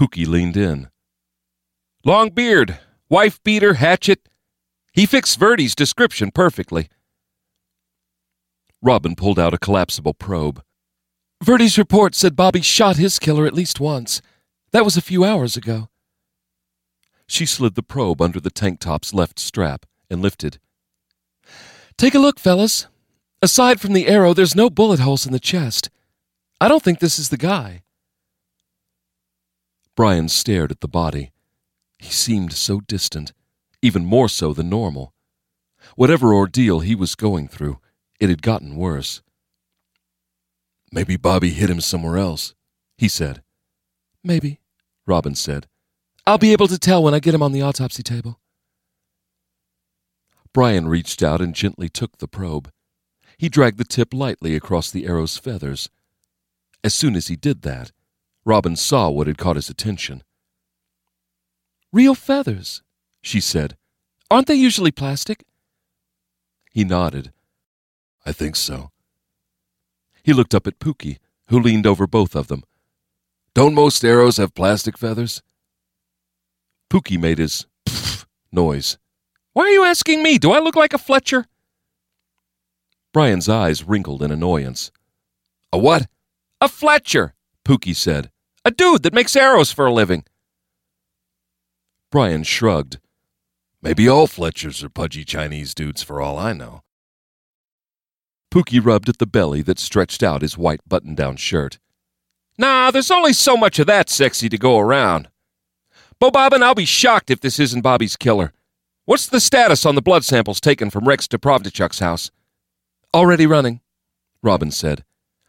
Pookie 0.00 0.26
leaned 0.26 0.56
in. 0.56 0.88
Long 2.06 2.30
beard, 2.30 2.78
wife 3.10 3.38
beater, 3.42 3.74
hatchet. 3.74 4.30
He 4.94 5.04
fixed 5.04 5.38
Verde's 5.38 5.74
description 5.74 6.30
perfectly. 6.30 6.88
Robin 8.80 9.14
pulled 9.14 9.38
out 9.38 9.52
a 9.52 9.58
collapsible 9.58 10.14
probe. 10.14 10.62
Verde's 11.44 11.76
report 11.76 12.14
said 12.14 12.34
Bobby 12.34 12.62
shot 12.62 12.96
his 12.96 13.18
killer 13.18 13.44
at 13.44 13.52
least 13.52 13.78
once. 13.78 14.22
That 14.72 14.86
was 14.86 14.96
a 14.96 15.02
few 15.02 15.22
hours 15.22 15.54
ago. 15.54 15.90
She 17.26 17.44
slid 17.44 17.74
the 17.74 17.82
probe 17.82 18.22
under 18.22 18.40
the 18.40 18.48
tank 18.48 18.80
top's 18.80 19.12
left 19.12 19.38
strap 19.38 19.84
and 20.08 20.22
lifted. 20.22 20.58
Take 21.98 22.14
a 22.14 22.18
look, 22.18 22.40
fellas. 22.40 22.86
Aside 23.42 23.82
from 23.82 23.92
the 23.92 24.08
arrow, 24.08 24.32
there's 24.32 24.56
no 24.56 24.70
bullet 24.70 25.00
holes 25.00 25.26
in 25.26 25.34
the 25.34 25.38
chest. 25.38 25.90
I 26.58 26.68
don't 26.68 26.82
think 26.82 27.00
this 27.00 27.18
is 27.18 27.28
the 27.28 27.36
guy. 27.36 27.82
Bryan 29.96 30.28
stared 30.28 30.70
at 30.70 30.80
the 30.80 30.88
body. 30.88 31.32
He 31.98 32.10
seemed 32.10 32.52
so 32.52 32.80
distant, 32.80 33.32
even 33.82 34.04
more 34.04 34.28
so 34.28 34.52
than 34.52 34.70
normal. 34.70 35.12
Whatever 35.96 36.34
ordeal 36.34 36.80
he 36.80 36.94
was 36.94 37.14
going 37.14 37.48
through, 37.48 37.78
it 38.18 38.28
had 38.28 38.42
gotten 38.42 38.76
worse. 38.76 39.22
Maybe 40.92 41.16
Bobby 41.16 41.50
hit 41.50 41.70
him 41.70 41.80
somewhere 41.80 42.16
else, 42.16 42.54
he 42.98 43.08
said. 43.08 43.42
Maybe, 44.24 44.60
Robin 45.06 45.34
said. 45.34 45.66
I'll 46.26 46.38
be 46.38 46.52
able 46.52 46.68
to 46.68 46.78
tell 46.78 47.02
when 47.02 47.14
I 47.14 47.20
get 47.20 47.34
him 47.34 47.42
on 47.42 47.52
the 47.52 47.62
autopsy 47.62 48.02
table. 48.02 48.40
Bryan 50.52 50.88
reached 50.88 51.22
out 51.22 51.40
and 51.40 51.54
gently 51.54 51.88
took 51.88 52.18
the 52.18 52.28
probe. 52.28 52.70
He 53.38 53.48
dragged 53.48 53.78
the 53.78 53.84
tip 53.84 54.12
lightly 54.12 54.54
across 54.56 54.90
the 54.90 55.06
arrow's 55.06 55.38
feathers. 55.38 55.88
As 56.82 56.92
soon 56.92 57.14
as 57.14 57.28
he 57.28 57.36
did 57.36 57.62
that, 57.62 57.92
Robin 58.50 58.74
saw 58.74 59.08
what 59.08 59.28
had 59.28 59.38
caught 59.38 59.54
his 59.54 59.70
attention. 59.70 60.24
Real 61.92 62.16
feathers, 62.16 62.82
she 63.22 63.40
said. 63.40 63.76
Aren't 64.28 64.48
they 64.48 64.56
usually 64.56 64.90
plastic? 64.90 65.44
He 66.72 66.82
nodded. 66.82 67.32
I 68.26 68.32
think 68.32 68.56
so. 68.56 68.90
He 70.24 70.32
looked 70.32 70.52
up 70.52 70.66
at 70.66 70.80
Pookie, 70.80 71.18
who 71.46 71.60
leaned 71.60 71.86
over 71.86 72.08
both 72.08 72.34
of 72.34 72.48
them. 72.48 72.64
Don't 73.54 73.72
most 73.72 74.04
arrows 74.04 74.38
have 74.38 74.52
plastic 74.52 74.98
feathers? 74.98 75.42
Pookie 76.90 77.20
made 77.20 77.38
his 77.38 77.68
pfft 77.86 78.26
noise. 78.50 78.98
Why 79.52 79.66
are 79.66 79.76
you 79.78 79.84
asking 79.84 80.24
me? 80.24 80.38
Do 80.38 80.50
I 80.50 80.58
look 80.58 80.74
like 80.74 80.92
a 80.92 80.98
Fletcher? 80.98 81.46
Bryan's 83.12 83.48
eyes 83.48 83.84
wrinkled 83.84 84.24
in 84.24 84.32
annoyance. 84.32 84.90
A 85.72 85.78
what? 85.78 86.08
A 86.60 86.66
Fletcher, 86.68 87.34
Pookie 87.64 87.94
said. 87.94 88.32
A 88.64 88.70
dude 88.70 89.02
that 89.04 89.14
makes 89.14 89.36
arrows 89.36 89.72
for 89.72 89.86
a 89.86 89.92
living. 89.92 90.24
Bryan 92.10 92.42
shrugged. 92.42 92.98
Maybe 93.80 94.06
all 94.06 94.26
Fletchers 94.26 94.84
are 94.84 94.90
pudgy 94.90 95.24
Chinese 95.24 95.74
dudes 95.74 96.02
for 96.02 96.20
all 96.20 96.38
I 96.38 96.52
know. 96.52 96.82
Pookie 98.52 98.84
rubbed 98.84 99.08
at 99.08 99.18
the 99.18 99.26
belly 99.26 99.62
that 99.62 99.78
stretched 99.78 100.22
out 100.22 100.42
his 100.42 100.58
white 100.58 100.80
button 100.86 101.14
down 101.14 101.36
shirt. 101.36 101.78
Nah, 102.58 102.90
there's 102.90 103.10
only 103.10 103.32
so 103.32 103.56
much 103.56 103.78
of 103.78 103.86
that 103.86 104.10
sexy 104.10 104.48
to 104.50 104.58
go 104.58 104.78
around. 104.78 105.28
Bo 106.18 106.30
I'll 106.34 106.74
be 106.74 106.84
shocked 106.84 107.30
if 107.30 107.40
this 107.40 107.58
isn't 107.58 107.80
Bobby's 107.80 108.16
killer. 108.16 108.52
What's 109.06 109.26
the 109.26 109.40
status 109.40 109.86
on 109.86 109.94
the 109.94 110.02
blood 110.02 110.24
samples 110.24 110.60
taken 110.60 110.90
from 110.90 111.08
Rex 111.08 111.26
Deprovdechuk's 111.26 112.00
house? 112.00 112.30
Already 113.14 113.46
running, 113.46 113.80
Robin 114.42 114.70
said. 114.70 115.04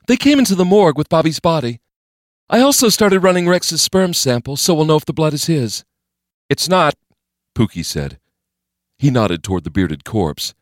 They 0.08 0.16
came 0.16 0.40
into 0.40 0.56
the 0.56 0.64
morgue 0.64 0.98
with 0.98 1.10
Bobby's 1.10 1.42
body. 1.42 1.82
I 2.54 2.60
also 2.60 2.90
started 2.90 3.24
running 3.24 3.48
Rex's 3.48 3.82
sperm 3.82 4.14
sample, 4.14 4.58
so 4.58 4.74
we'll 4.74 4.84
know 4.84 4.98
if 4.98 5.06
the 5.06 5.14
blood 5.14 5.34
is 5.34 5.46
his. 5.46 5.86
It's 6.50 6.68
not, 6.68 6.96
Pookie 7.56 7.86
said. 7.86 8.20
He 8.98 9.10
nodded 9.10 9.42
toward 9.42 9.64
the 9.64 9.70
bearded 9.70 10.04
corpse. 10.04 10.54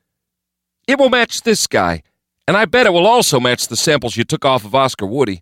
It 0.88 1.00
will 1.00 1.10
match 1.10 1.42
this 1.42 1.66
guy, 1.66 2.04
and 2.48 2.56
I 2.56 2.66
bet 2.66 2.86
it 2.86 2.94
will 2.94 3.08
also 3.08 3.40
match 3.40 3.68
the 3.68 3.76
samples 3.76 4.18
you 4.18 4.24
took 4.24 4.46
off 4.46 4.64
of 4.64 4.76
Oscar 4.76 5.08
Woody. 5.08 5.42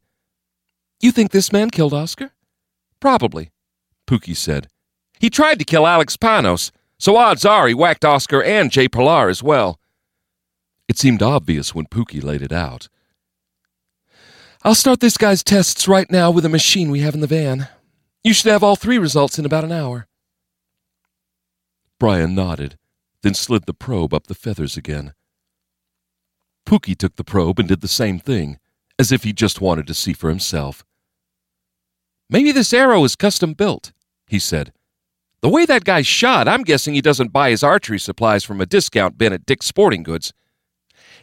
You 1.01 1.11
think 1.11 1.31
this 1.31 1.51
man 1.51 1.69
killed 1.69 1.93
Oscar? 1.93 2.31
Probably, 3.01 3.51
Pookie 4.07 4.35
said. 4.35 4.69
He 5.19 5.29
tried 5.29 5.59
to 5.59 5.65
kill 5.65 5.85
Alex 5.85 6.15
Panos, 6.15 6.71
so 6.97 7.17
odds 7.17 7.43
are 7.43 7.67
he 7.67 7.73
whacked 7.73 8.05
Oscar 8.05 8.41
and 8.41 8.71
Jay 8.71 8.87
Parlar 8.87 9.29
as 9.29 9.43
well. 9.43 9.81
It 10.87 10.97
seemed 10.97 11.21
obvious 11.21 11.75
when 11.75 11.87
Pookie 11.87 12.23
laid 12.23 12.41
it 12.41 12.53
out. 12.53 12.87
I'll 14.67 14.75
start 14.75 14.99
this 14.99 15.15
guy's 15.15 15.45
tests 15.45 15.87
right 15.87 16.11
now 16.11 16.29
with 16.29 16.43
a 16.43 16.49
machine 16.49 16.91
we 16.91 16.99
have 16.99 17.13
in 17.13 17.21
the 17.21 17.25
van. 17.25 17.69
You 18.21 18.33
should 18.33 18.51
have 18.51 18.63
all 18.63 18.75
three 18.75 18.97
results 18.97 19.39
in 19.39 19.45
about 19.45 19.63
an 19.63 19.71
hour. 19.71 20.07
Bryan 22.01 22.35
nodded, 22.35 22.77
then 23.21 23.33
slid 23.33 23.65
the 23.65 23.73
probe 23.73 24.13
up 24.13 24.27
the 24.27 24.35
feathers 24.35 24.75
again. 24.75 25.13
Pookie 26.65 26.97
took 26.97 27.15
the 27.15 27.23
probe 27.23 27.59
and 27.59 27.69
did 27.69 27.79
the 27.79 27.87
same 27.87 28.19
thing, 28.19 28.59
as 28.99 29.09
if 29.09 29.23
he 29.23 29.31
just 29.31 29.61
wanted 29.61 29.87
to 29.87 29.93
see 29.93 30.11
for 30.11 30.27
himself. 30.27 30.83
Maybe 32.29 32.51
this 32.51 32.73
arrow 32.73 33.05
is 33.05 33.15
custom 33.15 33.53
built, 33.53 33.93
he 34.27 34.37
said. 34.37 34.73
The 35.39 35.47
way 35.47 35.65
that 35.65 35.85
guy 35.85 36.01
shot, 36.01 36.49
I'm 36.49 36.63
guessing 36.63 36.93
he 36.93 36.99
doesn't 36.99 37.31
buy 37.31 37.51
his 37.51 37.63
archery 37.63 37.99
supplies 37.99 38.43
from 38.43 38.59
a 38.59 38.65
discount 38.65 39.17
bin 39.17 39.31
at 39.31 39.45
Dick's 39.45 39.67
Sporting 39.67 40.03
Goods. 40.03 40.33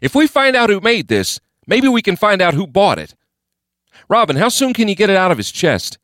If 0.00 0.14
we 0.14 0.26
find 0.26 0.56
out 0.56 0.70
who 0.70 0.80
made 0.80 1.08
this, 1.08 1.40
maybe 1.66 1.88
we 1.88 2.00
can 2.00 2.16
find 2.16 2.40
out 2.40 2.54
who 2.54 2.66
bought 2.66 2.98
it. 2.98 3.14
Robin, 4.08 4.36
how 4.36 4.48
soon 4.48 4.72
can 4.72 4.88
you 4.88 4.94
get 4.94 5.10
it 5.10 5.16
out 5.16 5.30
of 5.30 5.38
his 5.38 5.50
chest? 5.50 5.98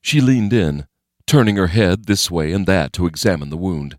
She 0.00 0.20
leaned 0.20 0.52
in, 0.52 0.86
turning 1.26 1.56
her 1.56 1.68
head 1.68 2.04
this 2.06 2.30
way 2.30 2.52
and 2.52 2.66
that 2.66 2.92
to 2.94 3.06
examine 3.06 3.50
the 3.50 3.56
wound. 3.56 3.98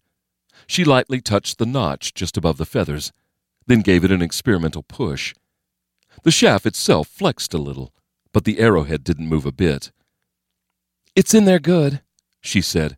She 0.68 0.84
lightly 0.84 1.22
touched 1.22 1.58
the 1.58 1.66
notch 1.66 2.14
just 2.14 2.38
above 2.38 2.58
the 2.58 2.66
feathers 2.66 3.12
then 3.68 3.82
gave 3.82 4.04
it 4.04 4.12
an 4.12 4.22
experimental 4.22 4.82
push. 4.82 5.36
The 6.24 6.32
shaft 6.32 6.66
itself 6.66 7.08
flexed 7.08 7.54
a 7.54 7.60
little, 7.60 7.94
but 8.34 8.46
the 8.46 8.60
arrowhead 8.60 9.04
didn't 9.04 9.28
move 9.28 9.46
a 9.46 9.52
bit. 9.52 9.92
It's 11.16 11.34
in 11.34 11.46
there 11.46 11.60
good, 11.60 12.02
she 12.42 12.62
said. 12.62 12.98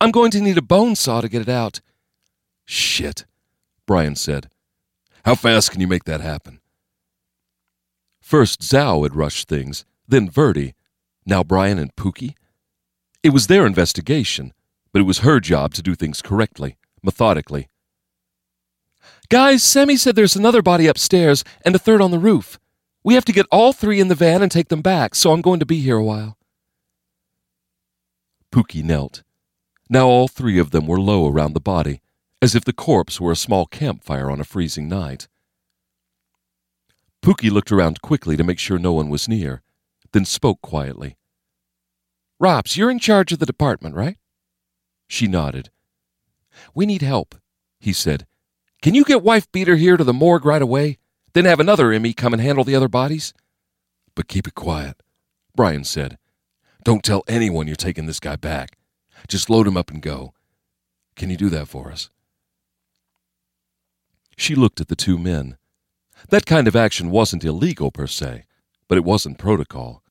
I'm 0.00 0.10
going 0.10 0.30
to 0.32 0.40
need 0.40 0.58
a 0.58 0.62
bone 0.62 0.96
saw 0.96 1.20
to 1.20 1.28
get 1.28 1.42
it 1.42 1.48
out. 1.48 1.80
Shit, 2.64 3.26
Bryan 3.86 4.16
said. 4.16 4.48
How 5.24 5.34
fast 5.34 5.70
can 5.70 5.80
you 5.80 5.86
make 5.86 6.04
that 6.04 6.20
happen? 6.20 6.60
First 8.28 8.62
Zou 8.62 9.04
had 9.04 9.16
rushed 9.16 9.48
things, 9.48 9.86
then 10.06 10.28
Verde, 10.28 10.74
now 11.24 11.42
Bryan 11.42 11.78
and 11.78 11.96
Pookie. 11.96 12.34
It 13.22 13.30
was 13.30 13.46
their 13.46 13.64
investigation, 13.64 14.52
but 14.92 15.00
it 15.00 15.06
was 15.06 15.20
her 15.20 15.40
job 15.40 15.72
to 15.72 15.82
do 15.82 15.94
things 15.94 16.20
correctly, 16.20 16.76
methodically. 17.02 17.70
Guys, 19.30 19.62
Sammy 19.62 19.96
said 19.96 20.14
there's 20.14 20.36
another 20.36 20.60
body 20.60 20.86
upstairs 20.86 21.42
and 21.64 21.74
a 21.74 21.78
third 21.78 22.02
on 22.02 22.10
the 22.10 22.18
roof. 22.18 22.58
We 23.02 23.14
have 23.14 23.24
to 23.24 23.32
get 23.32 23.46
all 23.50 23.72
three 23.72 23.98
in 23.98 24.08
the 24.08 24.14
van 24.14 24.42
and 24.42 24.52
take 24.52 24.68
them 24.68 24.82
back, 24.82 25.14
so 25.14 25.32
I'm 25.32 25.40
going 25.40 25.60
to 25.60 25.64
be 25.64 25.80
here 25.80 25.96
a 25.96 26.04
while. 26.04 26.36
Pookie 28.52 28.84
knelt. 28.84 29.22
Now 29.88 30.06
all 30.06 30.28
three 30.28 30.58
of 30.58 30.70
them 30.70 30.86
were 30.86 31.00
low 31.00 31.26
around 31.26 31.54
the 31.54 31.60
body, 31.60 32.02
as 32.42 32.54
if 32.54 32.66
the 32.66 32.74
corpse 32.74 33.22
were 33.22 33.32
a 33.32 33.36
small 33.36 33.64
campfire 33.64 34.30
on 34.30 34.38
a 34.38 34.44
freezing 34.44 34.86
night. 34.86 35.28
Pookie 37.22 37.50
looked 37.50 37.72
around 37.72 38.00
quickly 38.00 38.36
to 38.36 38.44
make 38.44 38.58
sure 38.58 38.78
no 38.78 38.92
one 38.92 39.08
was 39.08 39.28
near, 39.28 39.62
then 40.12 40.24
spoke 40.24 40.60
quietly. 40.62 41.16
Robs, 42.40 42.76
you're 42.76 42.90
in 42.90 42.98
charge 42.98 43.32
of 43.32 43.38
the 43.38 43.46
department, 43.46 43.94
right? 43.94 44.16
She 45.08 45.26
nodded. 45.26 45.70
We 46.74 46.86
need 46.86 47.02
help, 47.02 47.34
he 47.80 47.92
said. 47.92 48.26
Can 48.80 48.94
you 48.94 49.04
get 49.04 49.22
wife 49.22 49.50
beater 49.50 49.76
here 49.76 49.96
to 49.96 50.04
the 50.04 50.12
morgue 50.12 50.44
right 50.44 50.62
away? 50.62 50.98
Then 51.32 51.44
have 51.44 51.60
another 51.60 51.98
ME 51.98 52.12
come 52.14 52.32
and 52.32 52.40
handle 52.40 52.64
the 52.64 52.76
other 52.76 52.88
bodies? 52.88 53.34
But 54.14 54.28
keep 54.28 54.46
it 54.46 54.54
quiet, 54.54 55.02
Bryan 55.54 55.84
said. 55.84 56.18
Don't 56.84 57.02
tell 57.02 57.24
anyone 57.28 57.66
you're 57.66 57.76
taking 57.76 58.06
this 58.06 58.20
guy 58.20 58.36
back. 58.36 58.78
Just 59.26 59.50
load 59.50 59.66
him 59.66 59.76
up 59.76 59.90
and 59.90 60.00
go. 60.00 60.32
Can 61.16 61.30
you 61.30 61.36
do 61.36 61.48
that 61.50 61.68
for 61.68 61.90
us? 61.90 62.10
She 64.36 64.54
looked 64.54 64.80
at 64.80 64.88
the 64.88 64.96
two 64.96 65.18
men. 65.18 65.58
That 66.28 66.46
kind 66.46 66.68
of 66.68 66.76
action 66.76 67.10
wasn't 67.10 67.44
illegal 67.44 67.90
per 67.90 68.06
se, 68.06 68.44
but 68.88 68.98
it 68.98 69.04
wasn't 69.04 69.38
protocol. 69.38 70.02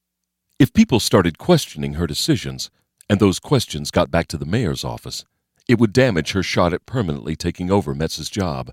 If 0.60 0.74
people 0.74 1.00
started 1.00 1.38
questioning 1.38 1.94
her 1.94 2.08
decisions, 2.08 2.72
and 3.10 3.20
those 3.20 3.40
questions 3.40 3.92
got 3.92 4.12
back 4.12 4.28
to 4.28 4.38
the 4.38 4.46
mayor's 4.46 4.84
office, 4.84 5.26
it 5.68 5.80
would 5.80 5.94
damage 5.94 6.32
her 6.32 6.44
shot 6.44 6.74
at 6.74 6.86
permanently 6.86 7.36
taking 7.36 7.70
over 7.70 7.94
Metz's 7.94 8.30
job. 8.30 8.72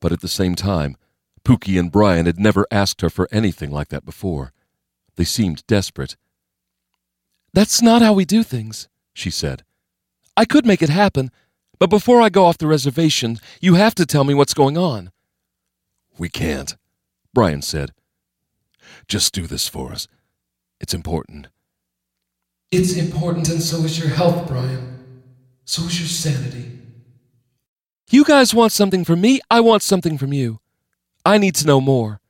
But 0.00 0.12
at 0.12 0.20
the 0.20 0.28
same 0.28 0.54
time, 0.54 0.96
Pookie 1.44 1.78
and 1.78 1.90
Bryan 1.90 2.26
had 2.26 2.38
never 2.38 2.66
asked 2.70 3.00
her 3.00 3.10
for 3.10 3.28
anything 3.32 3.70
like 3.70 3.88
that 3.88 4.04
before. 4.04 4.52
They 5.16 5.24
seemed 5.24 5.66
desperate. 5.66 6.16
That's 7.52 7.82
not 7.82 8.02
how 8.02 8.12
we 8.12 8.24
do 8.24 8.42
things, 8.42 8.88
she 9.12 9.30
said. 9.30 9.64
I 10.36 10.44
could 10.44 10.64
make 10.64 10.82
it 10.82 10.88
happen, 10.88 11.30
but 11.78 11.90
before 11.90 12.20
I 12.20 12.28
go 12.28 12.46
off 12.46 12.58
the 12.58 12.66
reservation, 12.66 13.38
you 13.60 13.74
have 13.74 13.94
to 13.96 14.06
tell 14.06 14.24
me 14.24 14.34
what's 14.34 14.54
going 14.54 14.78
on. 14.78 15.10
We 16.22 16.28
can't, 16.28 16.76
Bryan 17.34 17.62
said. 17.62 17.90
Just 19.08 19.34
do 19.34 19.48
this 19.48 19.66
for 19.66 19.90
us. 19.90 20.06
It's 20.78 20.94
important. 20.94 21.48
It's 22.70 22.96
important, 22.96 23.48
and 23.48 23.60
so 23.60 23.78
is 23.78 23.98
your 23.98 24.10
health, 24.10 24.46
Bryan. 24.46 25.02
So 25.64 25.82
is 25.82 25.98
your 25.98 26.06
sanity. 26.06 26.78
You 28.08 28.22
guys 28.22 28.54
want 28.54 28.70
something 28.70 29.04
from 29.04 29.20
me, 29.20 29.40
I 29.50 29.58
want 29.58 29.82
something 29.82 30.16
from 30.16 30.32
you. 30.32 30.60
I 31.26 31.38
need 31.38 31.56
to 31.56 31.66
know 31.66 31.80
more. 31.80 32.20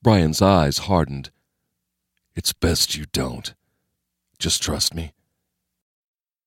Bryan's 0.00 0.40
eyes 0.40 0.78
hardened. 0.78 1.32
It's 2.36 2.52
best 2.52 2.94
you 2.94 3.06
don't. 3.12 3.54
Just 4.38 4.62
trust 4.62 4.94
me. 4.94 5.14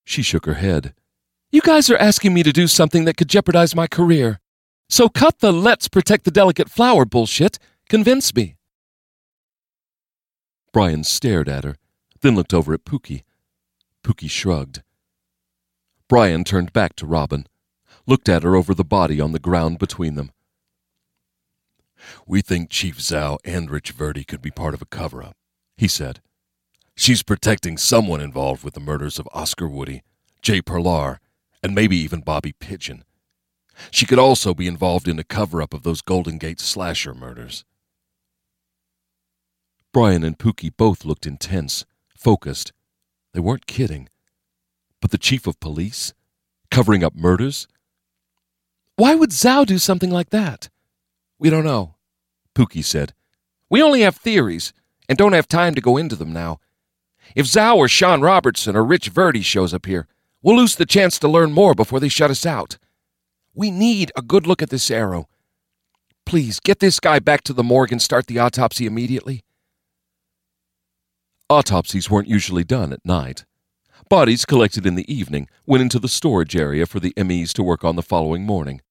She 0.06 0.22
shook 0.22 0.46
her 0.46 0.54
head. 0.64 0.94
You 1.52 1.60
guys 1.60 1.90
are 1.90 1.98
asking 1.98 2.34
me 2.34 2.42
to 2.44 2.54
do 2.54 2.68
something 2.68 3.04
that 3.04 3.18
could 3.18 3.28
jeopardize 3.28 3.76
my 3.76 3.88
career. 3.88 4.40
So 4.92 5.08
cut 5.08 5.40
the 5.40 5.54
let's 5.54 5.88
protect 5.88 6.26
the 6.26 6.32
delicate 6.32 6.70
flower 6.70 7.06
bullshit. 7.06 7.58
Convince 7.88 8.36
me. 8.36 8.58
Bryan 10.74 11.06
stared 11.06 11.48
at 11.48 11.64
her, 11.64 11.78
then 12.20 12.36
looked 12.36 12.54
over 12.54 12.74
at 12.74 12.84
Pookie. 12.84 13.24
Pookie 14.04 14.30
shrugged. 14.30 14.84
Bryan 16.10 16.44
turned 16.44 16.74
back 16.74 16.98
to 16.98 17.08
Robin, 17.08 17.48
looked 18.06 18.28
at 18.28 18.44
her 18.44 18.54
over 18.54 18.74
the 18.74 18.84
body 18.84 19.22
on 19.22 19.32
the 19.32 19.40
ground 19.40 19.80
between 19.80 20.16
them. 20.16 20.34
We 22.28 22.42
think 22.42 22.70
Chief 22.70 23.00
Zou 23.00 23.38
and 23.46 23.72
Rich 23.72 23.92
Verde 23.92 24.26
could 24.26 24.42
be 24.42 24.52
part 24.52 24.74
of 24.74 24.82
a 24.82 24.86
cover 24.86 25.24
up, 25.24 25.38
he 25.78 25.88
said. 25.88 26.20
She's 26.98 27.24
protecting 27.24 27.78
someone 27.78 28.20
involved 28.20 28.66
with 28.66 28.74
the 28.74 28.82
murders 28.82 29.20
of 29.20 29.30
Oscar 29.32 29.70
Woody, 29.70 30.04
Jay 30.42 30.62
Parlar, 30.62 31.20
and 31.64 31.74
maybe 31.74 31.96
even 31.96 32.20
Bobby 32.20 32.52
Pigeon. 32.52 33.06
She 33.90 34.06
could 34.06 34.20
also 34.20 34.54
be 34.54 34.68
involved 34.68 35.08
in 35.08 35.18
a 35.18 35.24
cover 35.24 35.62
up 35.62 35.74
of 35.74 35.84
those 35.84 36.02
Golden 36.02 36.38
Gate 36.38 36.60
slasher 36.60 37.14
murders. 37.14 37.66
Bryan 39.94 40.24
and 40.24 40.38
Pookie 40.38 40.72
both 40.76 41.04
looked 41.04 41.26
intense, 41.26 41.86
focused. 42.16 42.72
They 43.34 43.40
weren't 43.40 43.66
kidding. 43.66 44.10
But 45.02 45.12
the 45.12 45.18
chief 45.18 45.48
of 45.48 45.60
police? 45.60 46.14
Covering 46.70 47.04
up 47.04 47.16
murders? 47.16 47.68
Why 48.96 49.16
would 49.16 49.34
Zou 49.34 49.66
do 49.66 49.78
something 49.78 50.12
like 50.12 50.30
that? 50.30 50.70
We 51.40 51.50
don't 51.50 51.66
know, 51.66 51.96
Pookie 52.56 52.86
said. 52.86 53.14
We 53.70 53.82
only 53.82 54.02
have 54.02 54.16
theories, 54.16 54.74
and 55.10 55.18
don't 55.18 55.34
have 55.34 55.48
time 55.48 55.76
to 55.76 55.82
go 55.82 55.98
into 55.98 56.16
them 56.16 56.32
now. 56.32 56.60
If 57.36 57.48
Zou 57.48 57.76
or 57.76 57.88
Sean 57.88 58.22
Robertson 58.22 58.76
or 58.76 58.84
Rich 58.84 59.10
Verde 59.10 59.42
shows 59.42 59.74
up 59.74 59.86
here, 59.86 60.08
we'll 60.42 60.58
lose 60.58 60.76
the 60.76 60.86
chance 60.86 61.18
to 61.20 61.28
learn 61.28 61.52
more 61.52 61.74
before 61.74 62.00
they 62.00 62.10
shut 62.10 62.32
us 62.32 62.46
out. 62.46 62.78
We 63.54 63.70
need 63.72 64.12
a 64.16 64.22
good 64.22 64.48
look 64.48 64.62
at 64.62 64.70
this 64.70 64.90
arrow. 64.90 65.28
Please, 66.26 66.60
get 66.60 66.80
this 66.80 67.00
guy 67.00 67.20
back 67.20 67.42
to 67.44 67.54
the 67.54 67.64
morgue 67.64 67.92
and 67.92 68.02
start 68.02 68.28
the 68.28 68.40
autopsy 68.40 68.86
immediately. 68.86 69.44
Autopsies 71.50 72.10
weren't 72.10 72.30
usually 72.30 72.64
done 72.64 72.94
at 72.94 73.06
night. 73.06 73.44
Bodies 74.10 74.46
collected 74.46 74.86
in 74.86 74.96
the 74.96 75.14
evening 75.14 75.48
went 75.66 75.82
into 75.82 76.00
the 76.00 76.08
storage 76.08 76.56
area 76.56 76.86
for 76.86 77.00
the 77.00 77.14
MEs 77.18 77.54
to 77.54 77.64
work 77.64 77.84
on 77.84 77.96
the 77.96 78.02
following 78.02 78.46
morning. 78.46 78.82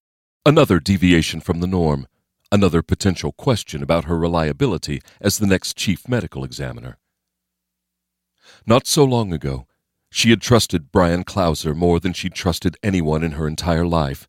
Another 0.44 0.78
deviation 0.80 1.40
from 1.40 1.60
the 1.60 1.66
norm, 1.66 2.06
another 2.52 2.82
potential 2.82 3.32
question 3.32 3.82
about 3.82 4.04
her 4.04 4.18
reliability 4.18 5.00
as 5.20 5.38
the 5.38 5.46
next 5.46 5.76
chief 5.76 6.08
medical 6.08 6.44
examiner. 6.44 6.98
Not 8.66 8.86
so 8.86 9.04
long 9.04 9.32
ago, 9.32 9.66
she 10.10 10.30
had 10.30 10.40
trusted 10.40 10.90
Bryan 10.90 11.24
Clauser 11.24 11.74
more 11.74 12.00
than 12.00 12.12
she'd 12.12 12.34
trusted 12.34 12.76
anyone 12.82 13.22
in 13.22 13.32
her 13.32 13.46
entire 13.46 13.86
life. 13.86 14.28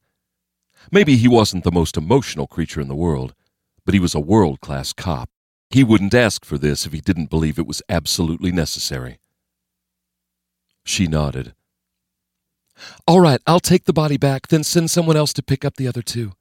Maybe 0.91 1.15
he 1.15 1.27
wasn't 1.27 1.63
the 1.63 1.71
most 1.71 1.95
emotional 1.95 2.47
creature 2.47 2.81
in 2.81 2.89
the 2.89 2.95
world, 2.95 3.33
but 3.85 3.93
he 3.93 3.99
was 3.99 4.13
a 4.13 4.19
world 4.19 4.59
class 4.59 4.91
cop. 4.91 5.29
He 5.69 5.85
wouldn't 5.85 6.13
ask 6.13 6.43
for 6.43 6.57
this 6.57 6.85
if 6.85 6.91
he 6.91 6.99
didn't 6.99 7.29
believe 7.29 7.57
it 7.57 7.65
was 7.65 7.81
absolutely 7.87 8.51
necessary. 8.51 9.19
She 10.83 11.07
nodded. 11.07 11.53
All 13.07 13.21
right, 13.21 13.39
I'll 13.47 13.61
take 13.61 13.85
the 13.85 13.93
body 13.93 14.17
back, 14.17 14.47
then 14.47 14.63
send 14.63 14.91
someone 14.91 15.15
else 15.15 15.31
to 15.33 15.43
pick 15.43 15.63
up 15.63 15.77
the 15.77 15.87
other 15.87 16.01
two. 16.01 16.33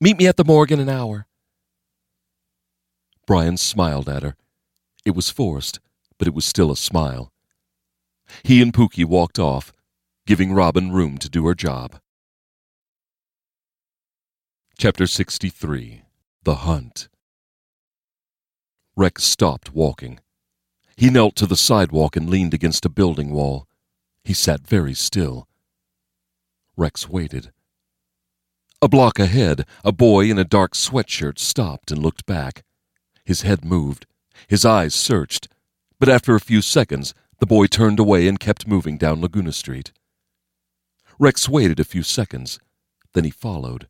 Meet 0.00 0.18
me 0.18 0.26
at 0.26 0.36
the 0.36 0.44
morgue 0.44 0.72
in 0.72 0.80
an 0.80 0.88
hour. 0.88 1.26
Bryan 3.24 3.56
smiled 3.56 4.08
at 4.08 4.22
her. 4.22 4.36
It 5.04 5.14
was 5.14 5.30
forced, 5.30 5.78
but 6.18 6.26
it 6.26 6.34
was 6.34 6.44
still 6.44 6.72
a 6.72 6.76
smile. 6.76 7.32
He 8.42 8.60
and 8.60 8.72
Pookie 8.72 9.04
walked 9.04 9.38
off, 9.38 9.72
giving 10.26 10.52
Robin 10.52 10.90
room 10.90 11.18
to 11.18 11.28
do 11.28 11.46
her 11.46 11.54
job. 11.54 12.00
Chapter 14.78 15.06
63 15.06 16.02
The 16.44 16.54
Hunt 16.56 17.08
Rex 18.94 19.24
stopped 19.24 19.72
walking. 19.72 20.20
He 20.98 21.08
knelt 21.08 21.34
to 21.36 21.46
the 21.46 21.56
sidewalk 21.56 22.14
and 22.14 22.28
leaned 22.28 22.52
against 22.52 22.84
a 22.84 22.90
building 22.90 23.30
wall. 23.30 23.66
He 24.22 24.34
sat 24.34 24.66
very 24.66 24.92
still. 24.92 25.48
Rex 26.76 27.08
waited. 27.08 27.52
A 28.82 28.86
block 28.86 29.18
ahead, 29.18 29.64
a 29.82 29.92
boy 29.92 30.30
in 30.30 30.38
a 30.38 30.44
dark 30.44 30.74
sweatshirt 30.74 31.38
stopped 31.38 31.90
and 31.90 32.02
looked 32.02 32.26
back. 32.26 32.62
His 33.24 33.40
head 33.40 33.64
moved. 33.64 34.04
His 34.46 34.66
eyes 34.66 34.94
searched. 34.94 35.48
But 35.98 36.10
after 36.10 36.34
a 36.34 36.38
few 36.38 36.60
seconds, 36.60 37.14
the 37.38 37.46
boy 37.46 37.66
turned 37.68 37.98
away 37.98 38.28
and 38.28 38.38
kept 38.38 38.68
moving 38.68 38.98
down 38.98 39.22
Laguna 39.22 39.52
Street. 39.52 39.92
Rex 41.18 41.48
waited 41.48 41.80
a 41.80 41.84
few 41.84 42.02
seconds. 42.02 42.58
Then 43.14 43.24
he 43.24 43.30
followed. 43.30 43.88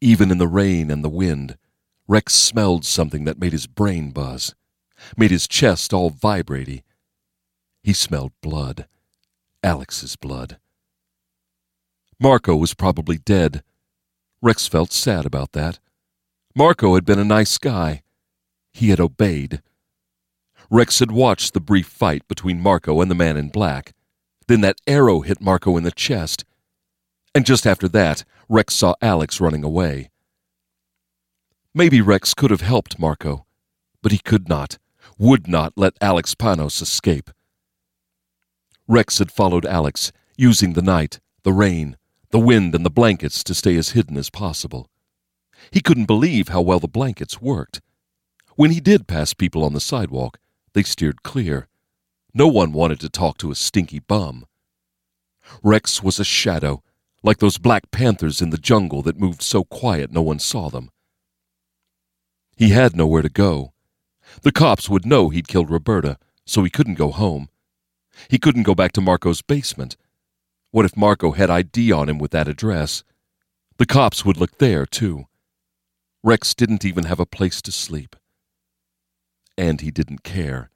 Even 0.00 0.30
in 0.30 0.38
the 0.38 0.48
rain 0.48 0.90
and 0.90 1.02
the 1.02 1.08
wind, 1.08 1.56
Rex 2.06 2.34
smelled 2.34 2.84
something 2.84 3.24
that 3.24 3.38
made 3.38 3.52
his 3.52 3.66
brain 3.66 4.10
buzz, 4.10 4.54
made 5.16 5.30
his 5.30 5.48
chest 5.48 5.92
all 5.92 6.10
vibraty. 6.10 6.84
He 7.82 7.92
smelled 7.92 8.32
blood. 8.40 8.86
Alex's 9.62 10.14
blood. 10.16 10.58
Marco 12.20 12.56
was 12.56 12.74
probably 12.74 13.18
dead. 13.18 13.62
Rex 14.40 14.66
felt 14.66 14.92
sad 14.92 15.26
about 15.26 15.52
that. 15.52 15.78
Marco 16.54 16.94
had 16.94 17.04
been 17.04 17.18
a 17.18 17.24
nice 17.24 17.58
guy. 17.58 18.02
He 18.72 18.90
had 18.90 19.00
obeyed. 19.00 19.62
Rex 20.70 20.98
had 20.98 21.10
watched 21.10 21.54
the 21.54 21.60
brief 21.60 21.86
fight 21.86 22.26
between 22.28 22.60
Marco 22.60 23.00
and 23.00 23.10
the 23.10 23.14
man 23.14 23.36
in 23.36 23.48
black. 23.48 23.94
Then 24.46 24.60
that 24.60 24.80
arrow 24.86 25.20
hit 25.20 25.40
Marco 25.40 25.76
in 25.76 25.84
the 25.84 25.90
chest. 25.90 26.44
And 27.34 27.46
just 27.46 27.66
after 27.66 27.88
that, 27.88 28.24
Rex 28.48 28.74
saw 28.74 28.94
Alex 29.02 29.40
running 29.40 29.62
away. 29.62 30.10
Maybe 31.74 32.00
Rex 32.00 32.32
could 32.32 32.50
have 32.50 32.62
helped 32.62 32.98
Marco, 32.98 33.44
but 34.02 34.10
he 34.10 34.18
could 34.18 34.48
not, 34.48 34.78
would 35.18 35.46
not 35.46 35.74
let 35.76 35.98
Alex 36.00 36.34
Panos 36.34 36.80
escape. 36.80 37.30
Rex 38.86 39.18
had 39.18 39.30
followed 39.30 39.66
Alex, 39.66 40.12
using 40.36 40.72
the 40.72 40.82
night, 40.82 41.20
the 41.42 41.52
rain, 41.52 41.98
the 42.30 42.38
wind, 42.38 42.74
and 42.74 42.86
the 42.86 42.90
blankets 42.90 43.44
to 43.44 43.54
stay 43.54 43.76
as 43.76 43.90
hidden 43.90 44.16
as 44.16 44.30
possible. 44.30 44.88
He 45.70 45.82
couldn't 45.82 46.06
believe 46.06 46.48
how 46.48 46.62
well 46.62 46.80
the 46.80 46.88
blankets 46.88 47.42
worked. 47.42 47.82
When 48.56 48.70
he 48.70 48.80
did 48.80 49.06
pass 49.06 49.34
people 49.34 49.62
on 49.62 49.74
the 49.74 49.80
sidewalk, 49.80 50.38
they 50.72 50.82
steered 50.82 51.22
clear. 51.22 51.68
No 52.32 52.48
one 52.48 52.72
wanted 52.72 53.00
to 53.00 53.10
talk 53.10 53.36
to 53.38 53.50
a 53.50 53.54
stinky 53.54 53.98
bum. 53.98 54.46
Rex 55.62 56.02
was 56.02 56.18
a 56.18 56.24
shadow, 56.24 56.82
like 57.22 57.38
those 57.38 57.58
black 57.58 57.90
panthers 57.90 58.40
in 58.40 58.50
the 58.50 58.58
jungle 58.58 59.02
that 59.02 59.18
moved 59.18 59.42
so 59.42 59.64
quiet 59.64 60.12
no 60.12 60.22
one 60.22 60.38
saw 60.38 60.68
them. 60.68 60.90
He 62.56 62.70
had 62.70 62.96
nowhere 62.96 63.22
to 63.22 63.28
go. 63.28 63.72
The 64.42 64.52
cops 64.52 64.88
would 64.88 65.06
know 65.06 65.28
he'd 65.28 65.48
killed 65.48 65.70
Roberta, 65.70 66.18
so 66.44 66.64
he 66.64 66.70
couldn't 66.70 66.94
go 66.94 67.10
home. 67.10 67.48
He 68.28 68.38
couldn't 68.38 68.64
go 68.64 68.74
back 68.74 68.92
to 68.92 69.00
Marco's 69.00 69.42
basement. 69.42 69.96
What 70.70 70.84
if 70.84 70.96
Marco 70.96 71.32
had 71.32 71.50
ID 71.50 71.92
on 71.92 72.08
him 72.08 72.18
with 72.18 72.32
that 72.32 72.48
address? 72.48 73.04
The 73.78 73.86
cops 73.86 74.24
would 74.24 74.36
look 74.36 74.58
there, 74.58 74.84
too. 74.86 75.26
Rex 76.22 76.54
didn't 76.54 76.84
even 76.84 77.04
have 77.04 77.20
a 77.20 77.26
place 77.26 77.62
to 77.62 77.72
sleep. 77.72 78.16
And 79.56 79.80
he 79.80 79.90
didn't 79.90 80.24
care, 80.24 80.70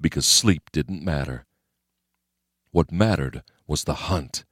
because 0.00 0.26
sleep 0.26 0.70
didn't 0.72 1.04
matter. 1.04 1.46
What 2.72 2.92
mattered 2.92 3.42
was 3.66 3.84
the 3.84 3.94
hunt. 3.94 4.44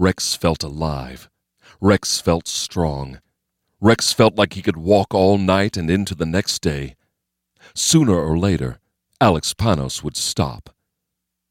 Rex 0.00 0.34
felt 0.34 0.62
alive. 0.62 1.28
Rex 1.78 2.22
felt 2.22 2.48
strong. 2.48 3.20
Rex 3.82 4.14
felt 4.14 4.34
like 4.34 4.54
he 4.54 4.62
could 4.62 4.78
walk 4.78 5.12
all 5.12 5.36
night 5.36 5.76
and 5.76 5.90
into 5.90 6.14
the 6.14 6.24
next 6.24 6.62
day. 6.62 6.96
Sooner 7.74 8.14
or 8.14 8.38
later, 8.38 8.78
Alex 9.20 9.52
Panos 9.52 10.02
would 10.02 10.16
stop. 10.16 10.70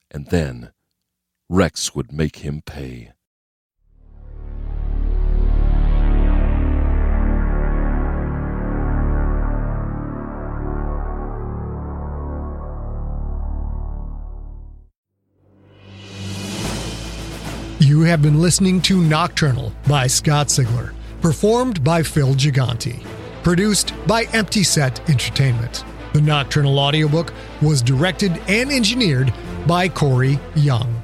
And 0.09 0.29
then, 0.29 0.71
Rex 1.47 1.93
would 1.93 2.12
make 2.12 2.38
him 2.38 2.63
pay. 2.65 3.12
You 17.99 18.05
have 18.05 18.21
been 18.21 18.39
listening 18.39 18.81
to 18.83 19.01
Nocturnal 19.01 19.73
by 19.85 20.07
Scott 20.07 20.47
Sigler, 20.47 20.93
performed 21.21 21.83
by 21.83 22.01
Phil 22.01 22.33
Gigante, 22.33 23.03
produced 23.43 23.93
by 24.07 24.23
Empty 24.31 24.63
Set 24.63 25.01
Entertainment. 25.09 25.83
The 26.13 26.21
Nocturnal 26.21 26.79
audiobook 26.79 27.33
was 27.62 27.81
directed 27.81 28.31
and 28.47 28.71
engineered 28.71 29.33
by 29.67 29.89
Corey 29.89 30.39
Young. 30.55 31.03